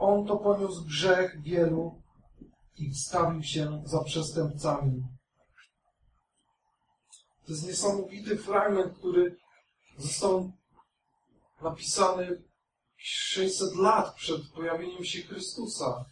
On 0.01 0.27
to 0.27 0.37
poniósł 0.37 0.85
grzech 0.85 1.43
wielu 1.43 2.03
i 2.77 2.91
wstawił 2.91 3.43
się 3.43 3.83
za 3.85 4.05
przestępcami. 4.05 5.03
To 7.47 7.53
jest 7.53 7.67
niesamowity 7.67 8.37
fragment, 8.37 8.99
który 8.99 9.37
został 9.99 10.53
napisany 11.63 12.43
600 12.97 13.77
lat 13.77 14.15
przed 14.15 14.49
pojawieniem 14.55 15.05
się 15.05 15.23
Chrystusa. 15.23 16.05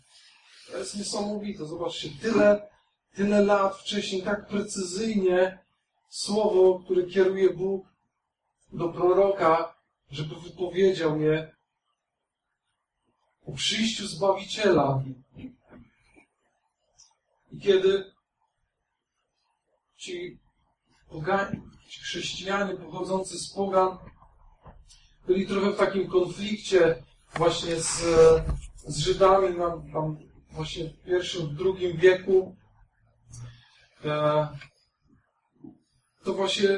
To 0.70 0.78
jest 0.78 0.96
niesamowite. 0.96 1.66
Zobaczcie, 1.66 2.08
tyle, 2.22 2.68
tyle 3.14 3.44
lat 3.44 3.76
wcześniej, 3.76 4.22
tak 4.22 4.48
precyzyjnie 4.48 5.58
słowo, 6.08 6.80
które 6.84 7.02
kieruje 7.02 7.50
Bóg 7.50 7.86
do 8.72 8.88
proroka, 8.88 9.74
żeby 10.10 10.34
wypowiedział 10.34 11.20
je 11.20 11.57
o 13.48 13.52
przyjściu 13.52 14.06
Zbawiciela. 14.06 15.02
I 17.52 17.60
kiedy 17.60 18.12
ci, 19.96 20.38
pogani, 21.10 21.62
ci 21.88 22.00
chrześcijanie 22.00 22.74
pochodzący 22.74 23.38
z 23.38 23.52
pogan 23.52 23.98
byli 25.26 25.46
trochę 25.46 25.72
w 25.72 25.76
takim 25.76 26.08
konflikcie 26.08 27.02
właśnie 27.36 27.76
z, 27.76 28.02
z 28.86 28.98
Żydami 28.98 29.56
tam, 29.56 29.92
tam 29.92 30.16
właśnie 30.50 30.84
w 30.84 31.02
pierwszym, 31.02 31.46
w 31.46 31.54
drugim 31.54 31.96
wieku, 31.96 32.56
e, 34.04 34.48
to 36.24 36.34
właśnie 36.34 36.68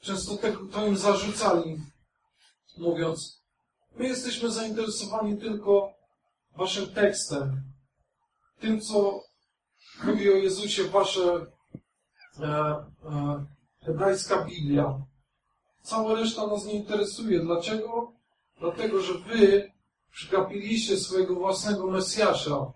często 0.00 0.38
to 0.72 0.86
im 0.86 0.96
zarzucali, 0.96 1.80
mówiąc, 2.78 3.43
My 3.96 4.08
jesteśmy 4.08 4.50
zainteresowani 4.50 5.38
tylko 5.38 5.94
waszym 6.56 6.86
tekstem, 6.94 7.62
tym, 8.60 8.80
co 8.80 9.20
mówi 10.04 10.32
o 10.32 10.36
Jezusie 10.36 10.84
wasze 10.84 11.46
e, 12.40 12.46
e, 12.46 13.44
hebrajska 13.84 14.44
Biblia. 14.44 14.98
Cała 15.82 16.14
reszta 16.14 16.46
nas 16.46 16.64
nie 16.64 16.72
interesuje. 16.72 17.40
Dlaczego? 17.40 18.12
Dlatego, 18.60 19.00
że 19.00 19.14
wy 19.14 19.72
przegapiliście 20.10 20.96
swojego 20.96 21.34
własnego 21.34 21.86
Mesjasza. 21.86 22.72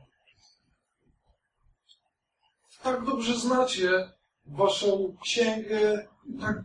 Tak 2.82 3.04
dobrze 3.04 3.38
znacie 3.38 4.12
waszą 4.46 5.16
księgę, 5.22 6.08
tak, 6.40 6.62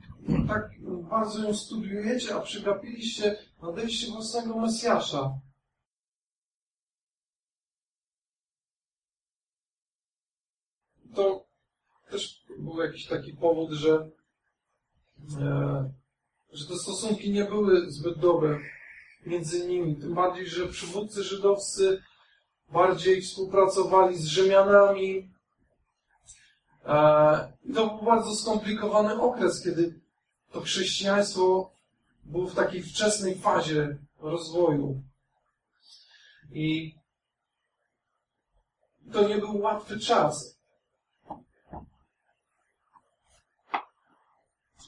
tak 0.48 0.70
bardzo 1.10 1.44
ją 1.44 1.54
studiujecie, 1.54 2.36
a 2.36 2.40
przegapiliście 2.40 3.38
nadejście 3.62 4.12
własnego 4.12 4.60
Mesjasza. 4.60 5.40
To 11.16 11.46
też 12.10 12.46
był 12.60 12.82
jakiś 12.82 13.08
taki 13.08 13.34
powód, 13.34 13.72
że, 13.72 14.10
e, 15.40 15.92
że 16.52 16.68
te 16.68 16.76
stosunki 16.76 17.32
nie 17.32 17.46
były 17.46 17.92
zbyt 17.92 18.20
dobre 18.20 18.60
między 19.26 19.68
nimi. 19.68 19.96
Tym 19.96 20.14
bardziej, 20.14 20.48
że 20.48 20.68
przywódcy 20.68 21.24
żydowscy 21.24 22.02
bardziej 22.72 23.22
współpracowali 23.22 24.18
z 24.18 24.26
Rzymianami. 24.26 25.32
E, 26.86 27.54
to 27.76 27.88
był 27.88 28.06
bardzo 28.06 28.36
skomplikowany 28.36 29.22
okres, 29.22 29.64
kiedy 29.64 30.04
to 30.54 30.62
chrześcijaństwo 30.62 31.72
było 32.26 32.48
w 32.48 32.56
takiej 32.56 32.84
wczesnej 32.84 33.36
fazie 33.36 33.98
rozwoju. 34.20 35.02
I 36.52 36.96
to 39.12 39.28
nie 39.28 39.38
był 39.38 39.58
łatwy 39.58 40.00
czas. 40.00 40.58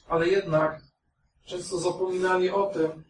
Ale 0.08 0.28
jednak 0.28 0.80
często 1.44 1.78
zapominali 1.78 2.50
o 2.50 2.66
tym, 2.66 3.04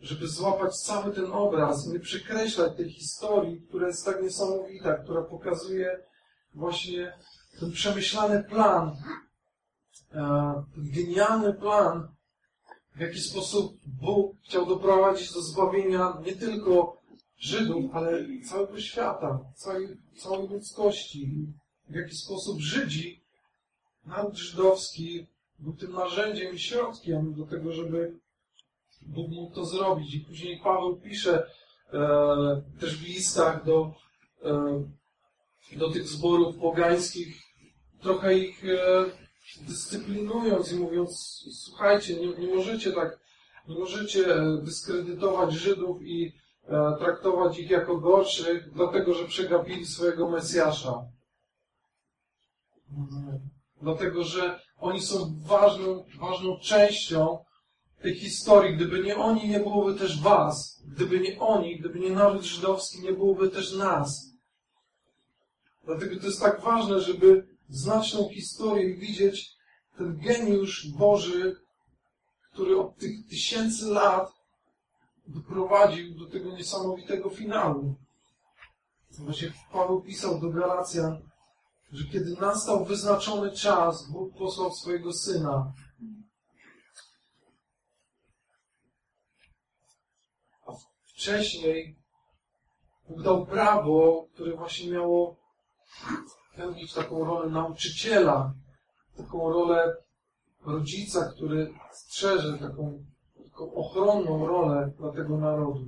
żeby 0.00 0.28
złapać 0.28 0.76
cały 0.76 1.14
ten 1.14 1.32
obraz, 1.32 1.86
nie 1.86 2.00
przekreślać 2.00 2.76
tej 2.76 2.90
historii, 2.90 3.60
która 3.68 3.86
jest 3.86 4.04
tak 4.04 4.22
niesamowita, 4.22 4.94
która 4.94 5.22
pokazuje 5.22 6.02
właśnie 6.54 7.18
ten 7.60 7.72
przemyślany 7.72 8.44
plan, 8.44 8.96
genialny 10.76 11.54
plan, 11.54 12.08
w 12.96 13.00
jaki 13.00 13.20
sposób 13.20 13.76
Bóg 13.86 14.36
chciał 14.44 14.66
doprowadzić 14.66 15.32
do 15.32 15.42
zbawienia 15.42 16.16
nie 16.26 16.32
tylko 16.32 17.00
Żydów, 17.38 17.90
ale 17.94 18.24
całego 18.48 18.80
świata, 18.80 19.38
całej, 19.54 19.88
całej 20.16 20.48
ludzkości. 20.48 21.46
W 21.88 21.94
jaki 21.94 22.16
sposób 22.16 22.60
Żydzi, 22.60 23.20
naród 24.06 24.36
żydowski 24.36 25.26
był 25.58 25.72
tym 25.72 25.92
narzędziem 25.92 26.54
i 26.54 26.58
środkiem 26.58 27.34
do 27.34 27.46
tego, 27.46 27.72
żeby 27.72 28.18
Bóg 29.02 29.30
mógł 29.30 29.54
to 29.54 29.64
zrobić. 29.64 30.14
I 30.14 30.20
później 30.20 30.60
Paweł 30.64 30.96
pisze 30.96 31.46
e, 31.92 32.62
też 32.80 32.96
w 32.96 33.06
listach 33.06 33.64
do, 33.64 33.94
e, 34.44 34.84
do 35.76 35.90
tych 35.90 36.08
zborów 36.08 36.56
pogańskich, 36.56 37.42
trochę 38.00 38.38
ich 38.38 38.64
e, 38.64 39.04
dyscyplinując 39.60 40.72
i 40.72 40.76
mówiąc, 40.76 41.44
słuchajcie, 41.52 42.16
nie, 42.16 42.46
nie 42.46 42.54
możecie 42.54 42.92
tak, 42.92 43.18
nie 43.68 43.78
możecie 43.78 44.34
e, 44.34 44.58
dyskredytować 44.62 45.52
Żydów 45.52 46.02
i 46.02 46.32
e, 46.64 46.96
traktować 46.98 47.58
ich 47.58 47.70
jako 47.70 47.98
gorszych, 47.98 48.70
dlatego 48.72 49.14
że 49.14 49.24
przegapili 49.24 49.86
swojego 49.86 50.30
Mesjasza. 50.30 51.04
Mhm. 52.98 53.40
Dlatego, 53.82 54.24
że 54.24 54.60
oni 54.78 55.00
są 55.00 55.38
ważną, 55.46 56.04
ważną 56.20 56.58
częścią 56.58 57.44
tej 58.02 58.14
historii. 58.14 58.76
Gdyby 58.76 59.02
nie 59.02 59.16
oni, 59.16 59.48
nie 59.48 59.60
byłoby 59.60 59.98
też 59.98 60.22
was. 60.22 60.82
Gdyby 60.86 61.20
nie 61.20 61.40
oni, 61.40 61.78
gdyby 61.78 61.98
nie 61.98 62.10
naród 62.10 62.42
żydowski, 62.42 63.02
nie 63.02 63.12
byłoby 63.12 63.48
też 63.48 63.72
nas. 63.72 64.30
Dlatego 65.84 66.20
to 66.20 66.26
jest 66.26 66.40
tak 66.40 66.60
ważne, 66.60 67.00
żeby 67.00 67.49
znać 67.70 68.16
historię 68.34 68.90
i 68.90 68.98
widzieć 68.98 69.56
ten 69.96 70.18
geniusz 70.18 70.88
Boży, 70.88 71.60
który 72.52 72.80
od 72.80 72.96
tych 72.96 73.26
tysięcy 73.28 73.86
lat 73.86 74.32
doprowadził 75.26 76.14
do 76.18 76.26
tego 76.26 76.50
niesamowitego 76.50 77.30
finału. 77.30 77.94
Właśnie 79.18 79.52
Paweł 79.72 80.02
pisał 80.02 80.40
do 80.40 80.50
Galacjan, 80.50 81.22
że 81.92 82.04
kiedy 82.04 82.36
nastał 82.40 82.84
wyznaczony 82.84 83.52
czas, 83.52 84.10
Bóg 84.10 84.38
posłał 84.38 84.74
swojego 84.74 85.12
Syna. 85.12 85.72
A 90.66 90.72
wcześniej 91.04 91.96
Bóg 93.08 93.22
dał 93.22 93.46
prawo, 93.46 94.26
które 94.34 94.56
właśnie 94.56 94.90
miało 94.90 95.36
pełnić 96.60 96.92
taką 96.92 97.24
rolę 97.24 97.50
nauczyciela, 97.50 98.54
taką 99.16 99.52
rolę 99.52 99.96
rodzica, 100.66 101.32
który 101.32 101.74
strzeże 101.92 102.58
taką, 102.58 103.04
taką 103.44 103.74
ochronną 103.74 104.46
rolę 104.46 104.92
dla 104.98 105.12
tego 105.12 105.38
narodu. 105.38 105.86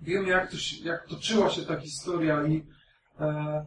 Wiemy, 0.00 0.28
jak, 0.28 0.50
to, 0.50 0.56
jak 0.82 1.08
toczyła 1.08 1.50
się 1.50 1.62
ta 1.62 1.80
historia 1.80 2.46
i 2.46 2.66
e, 3.20 3.66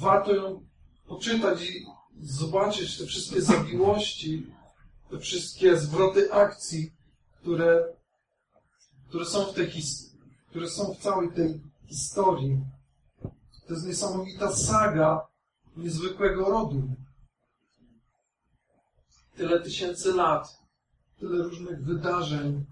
warto 0.00 0.34
ją 0.34 0.66
poczytać 1.06 1.70
i 1.70 1.86
zobaczyć 2.20 2.98
te 2.98 3.06
wszystkie 3.06 3.42
zawiłości, 3.42 4.46
te 5.10 5.18
wszystkie 5.18 5.76
zwroty 5.76 6.32
akcji, 6.32 6.92
które, 7.40 7.84
które 9.08 9.24
są 9.24 9.44
w 9.44 9.54
tej 9.54 9.70
które 10.50 10.70
są 10.70 10.94
w 10.94 10.98
całej 10.98 11.32
tej 11.32 11.60
historii. 11.86 12.75
To 13.66 13.74
jest 13.74 13.86
niesamowita 13.86 14.56
saga 14.56 15.26
niezwykłego 15.76 16.50
rodu. 16.50 16.82
Tyle 19.36 19.60
tysięcy 19.60 20.12
lat, 20.12 20.58
tyle 21.18 21.44
różnych 21.44 21.84
wydarzeń, 21.84 22.64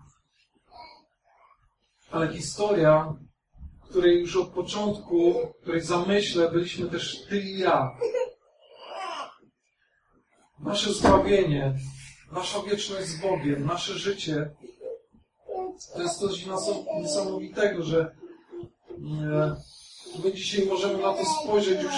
ale 2.10 2.32
historia, 2.32 3.14
której 3.82 4.20
już 4.20 4.36
od 4.36 4.48
początku, 4.48 5.34
której 5.62 5.80
zamyśle 5.80 6.50
byliśmy 6.50 6.90
też 6.90 7.26
ty 7.28 7.40
i 7.40 7.58
ja. 7.58 7.90
Nasze 10.58 10.92
zbawienie, 10.92 11.74
nasza 12.32 12.62
wieczność 12.62 13.06
z 13.06 13.20
Bogiem, 13.20 13.66
nasze 13.66 13.98
życie, 13.98 14.50
to 15.94 16.02
jest 16.02 16.18
coś 16.18 16.46
niesamowitego, 17.00 17.82
że 17.82 18.16
e, 19.22 19.56
my 20.24 20.32
dzisiaj 20.32 20.66
możemy 20.66 21.02
na 21.02 21.12
to 21.12 21.24
spojrzeć 21.24 21.82
już 21.82 21.94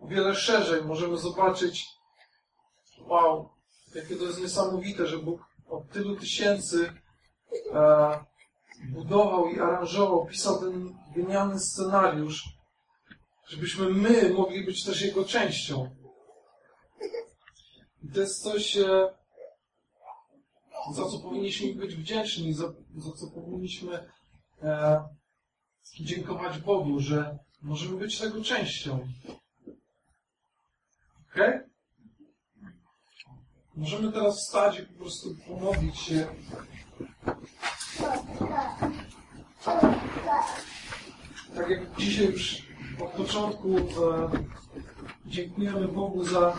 o 0.00 0.06
wiele 0.06 0.34
szerzej. 0.34 0.84
Możemy 0.84 1.16
zobaczyć, 1.16 1.86
wow, 2.98 3.48
jakie 3.94 4.16
to 4.16 4.24
jest 4.24 4.40
niesamowite, 4.40 5.06
że 5.06 5.18
Bóg 5.18 5.40
od 5.68 5.88
tylu 5.88 6.16
tysięcy 6.16 6.92
e, 7.72 8.24
budował 8.88 9.48
i 9.48 9.60
aranżował, 9.60 10.26
pisał 10.26 10.60
ten 10.60 10.94
genialny 11.16 11.60
scenariusz, 11.60 12.44
żebyśmy 13.48 13.90
my 13.90 14.30
mogli 14.30 14.64
być 14.64 14.84
też 14.84 15.02
jego 15.02 15.24
częścią. 15.24 15.90
I 18.02 18.08
to 18.14 18.20
jest 18.20 18.42
coś, 18.42 18.76
e, 18.76 19.14
za 20.92 21.04
co 21.04 21.18
powinniśmy 21.18 21.74
być 21.74 21.96
wdzięczni, 21.96 22.54
za, 22.54 22.72
za 22.96 23.12
co 23.12 23.26
powinniśmy 23.26 24.10
e, 24.62 25.04
dziękować 26.00 26.58
Bogu, 26.58 27.00
że 27.00 27.38
możemy 27.62 27.98
być 27.98 28.18
tego 28.18 28.44
częścią. 28.44 29.08
Ok? 31.20 31.38
Możemy 33.76 34.12
teraz 34.12 34.38
wstać 34.38 34.78
i 34.78 34.82
po 34.82 34.98
prostu 34.98 35.36
pomodlić 35.48 35.98
się. 35.98 36.26
Tak 41.54 41.70
jak 41.70 41.96
dzisiaj 41.98 42.26
już 42.26 42.62
od 43.00 43.10
początku 43.10 43.78
e, 43.78 43.82
dziękujemy 45.26 45.88
Bogu 45.88 46.24
za, 46.24 46.56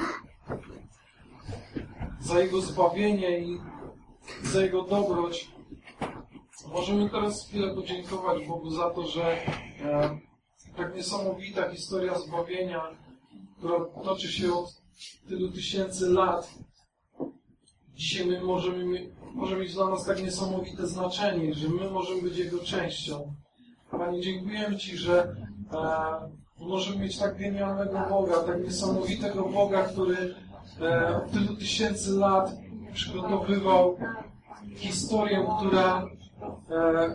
za 2.21 2.39
Jego 2.39 2.61
zbawienie 2.61 3.39
i 3.39 3.59
za 4.43 4.61
Jego 4.61 4.83
dobroć. 4.83 5.54
Możemy 6.73 7.09
teraz 7.09 7.47
chwilę 7.47 7.73
podziękować 7.75 8.47
Bogu 8.47 8.69
za 8.69 8.89
to, 8.89 9.07
że 9.07 9.23
e, 9.23 10.19
tak 10.77 10.95
niesamowita 10.95 11.71
historia 11.71 12.19
zbawienia, 12.19 12.81
która 13.57 13.85
toczy 14.03 14.31
się 14.31 14.53
od 14.53 14.81
tylu 15.27 15.51
tysięcy 15.51 16.09
lat, 16.09 16.53
dzisiaj 17.95 18.25
my 18.25 18.41
możemy, 18.41 19.11
może 19.33 19.55
mieć 19.55 19.73
dla 19.73 19.89
nas 19.89 20.05
tak 20.05 20.23
niesamowite 20.23 20.87
znaczenie, 20.87 21.53
że 21.53 21.69
my 21.69 21.89
możemy 21.89 22.21
być 22.21 22.37
Jego 22.37 22.59
częścią. 22.59 23.33
Panie, 23.91 24.21
dziękujemy 24.21 24.77
Ci, 24.77 24.97
że 24.97 25.35
e, 25.73 26.65
możemy 26.65 26.97
mieć 26.97 27.17
tak 27.19 27.37
genialnego 27.37 27.99
Boga, 28.09 28.43
tak 28.43 28.63
niesamowitego 28.63 29.43
Boga, 29.43 29.83
który 29.83 30.35
e, 30.81 31.17
od 31.17 31.31
tylu 31.31 31.55
tysięcy 31.55 32.11
lat 32.11 32.51
przygotowywał 32.93 33.97
historię, 34.75 35.47
która, 35.57 36.05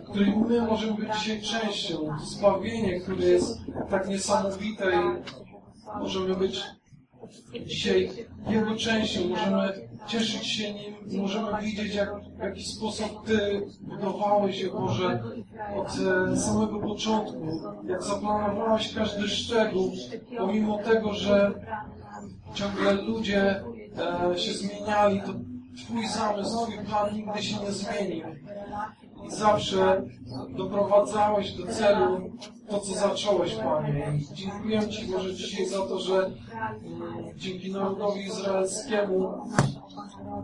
której 0.07 0.33
my 0.37 0.61
możemy 0.61 0.93
być 0.93 1.13
dzisiaj 1.19 1.41
częścią. 1.41 2.17
Zbawienie, 2.23 2.99
które 2.99 3.25
jest 3.25 3.57
tak 3.89 4.09
niesamowite 4.09 4.91
i 4.91 5.99
możemy 5.99 6.35
być 6.35 6.63
dzisiaj 7.65 8.09
Jego 8.49 8.75
częścią, 8.75 9.27
możemy 9.27 9.73
cieszyć 10.07 10.47
się 10.47 10.73
Nim 10.73 11.21
możemy 11.21 11.61
widzieć, 11.61 11.95
jak, 11.95 12.09
w 12.37 12.39
jaki 12.39 12.63
sposób 12.63 13.25
Ty 13.25 13.67
budowałeś 13.81 14.61
je, 14.61 14.69
Boże, 14.69 15.23
od 15.75 15.87
e, 16.31 16.37
samego 16.37 16.79
początku, 16.79 17.47
jak 17.87 18.03
zaplanowałeś 18.03 18.93
każdy 18.93 19.27
szczegół, 19.27 19.91
pomimo 20.37 20.77
tego, 20.77 21.13
że 21.13 21.51
ciągle 22.53 22.93
ludzie 22.93 23.63
e, 24.33 24.39
się 24.39 24.53
zmieniali, 24.53 25.21
to 25.21 25.33
Twój 25.85 26.07
zamysł, 26.07 26.65
Twój 26.65 26.85
plan 26.85 27.13
nigdy 27.13 27.43
się 27.43 27.55
nie 27.63 27.71
zmienił. 27.71 28.25
I 29.27 29.31
zawsze 29.31 30.03
doprowadzałeś 30.57 31.51
do 31.51 31.67
celu 31.67 32.31
to, 32.69 32.79
co 32.79 32.93
zacząłeś, 32.93 33.55
Panie. 33.55 34.13
I 34.31 34.35
dziękuję 34.35 34.89
Ci, 34.89 35.05
Boże, 35.05 35.33
dzisiaj 35.33 35.65
za 35.65 35.77
to, 35.77 35.99
że 35.99 36.15
mm, 36.15 36.33
dzięki 37.37 37.71
narodowi 37.71 38.21
izraelskiemu 38.21 39.33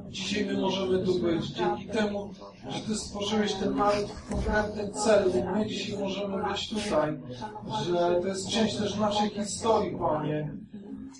dzisiaj 0.09 0.45
my 0.45 0.53
możemy 0.61 1.05
tu 1.05 1.19
być. 1.19 1.47
Dzięki 1.47 1.85
temu, 1.85 2.33
że 2.69 2.79
Ty 2.79 2.95
stworzyłeś 2.95 3.53
ten 3.53 3.75
naród 3.75 4.11
w 4.11 4.29
konkretnym 4.29 4.93
celu. 4.93 5.31
My 5.55 5.65
dzisiaj 5.65 5.99
możemy 5.99 6.43
być 6.43 6.69
tutaj. 6.69 7.19
Że 7.85 8.19
to 8.21 8.27
jest 8.27 8.49
część 8.49 8.77
też 8.77 8.95
naszej 8.95 9.29
historii, 9.29 9.97
Panie. 9.97 10.57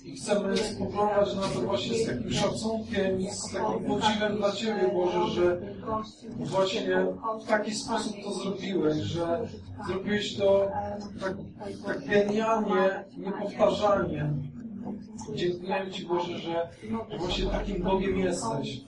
I 0.04 0.16
chcemy 0.16 0.56
spoglądać 0.56 1.34
na 1.34 1.42
to 1.42 1.60
właśnie 1.60 1.98
z 1.98 2.06
takim 2.06 2.32
szacunkiem 2.32 3.20
i 3.20 3.30
z 3.30 3.52
takim 3.52 3.84
podziwem 3.84 4.36
dla 4.36 4.52
Ciebie, 4.52 4.90
Boże, 4.94 5.30
że 5.34 5.60
właśnie 6.38 7.06
w 7.44 7.48
taki 7.48 7.74
sposób 7.74 8.16
to 8.24 8.34
zrobiłeś, 8.34 8.96
że 8.96 9.48
zrobiłeś 9.86 10.36
to 10.36 10.70
tak, 11.20 11.34
tak 11.86 12.06
genialnie, 12.06 13.04
niepowtarzalnie. 13.16 14.30
Dziękujemy 15.34 15.90
Ci, 15.90 16.06
Boże, 16.06 16.38
że 16.38 16.68
właśnie 17.18 17.46
takim 17.46 17.82
Bogiem 17.82 18.18
jesteś 18.18 18.80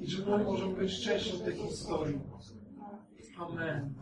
i 0.00 0.10
że 0.10 0.26
my 0.26 0.44
możemy 0.44 0.74
być 0.74 1.04
częścią 1.04 1.38
tej 1.38 1.56
historii. 1.56 2.18
Amen. 3.38 3.94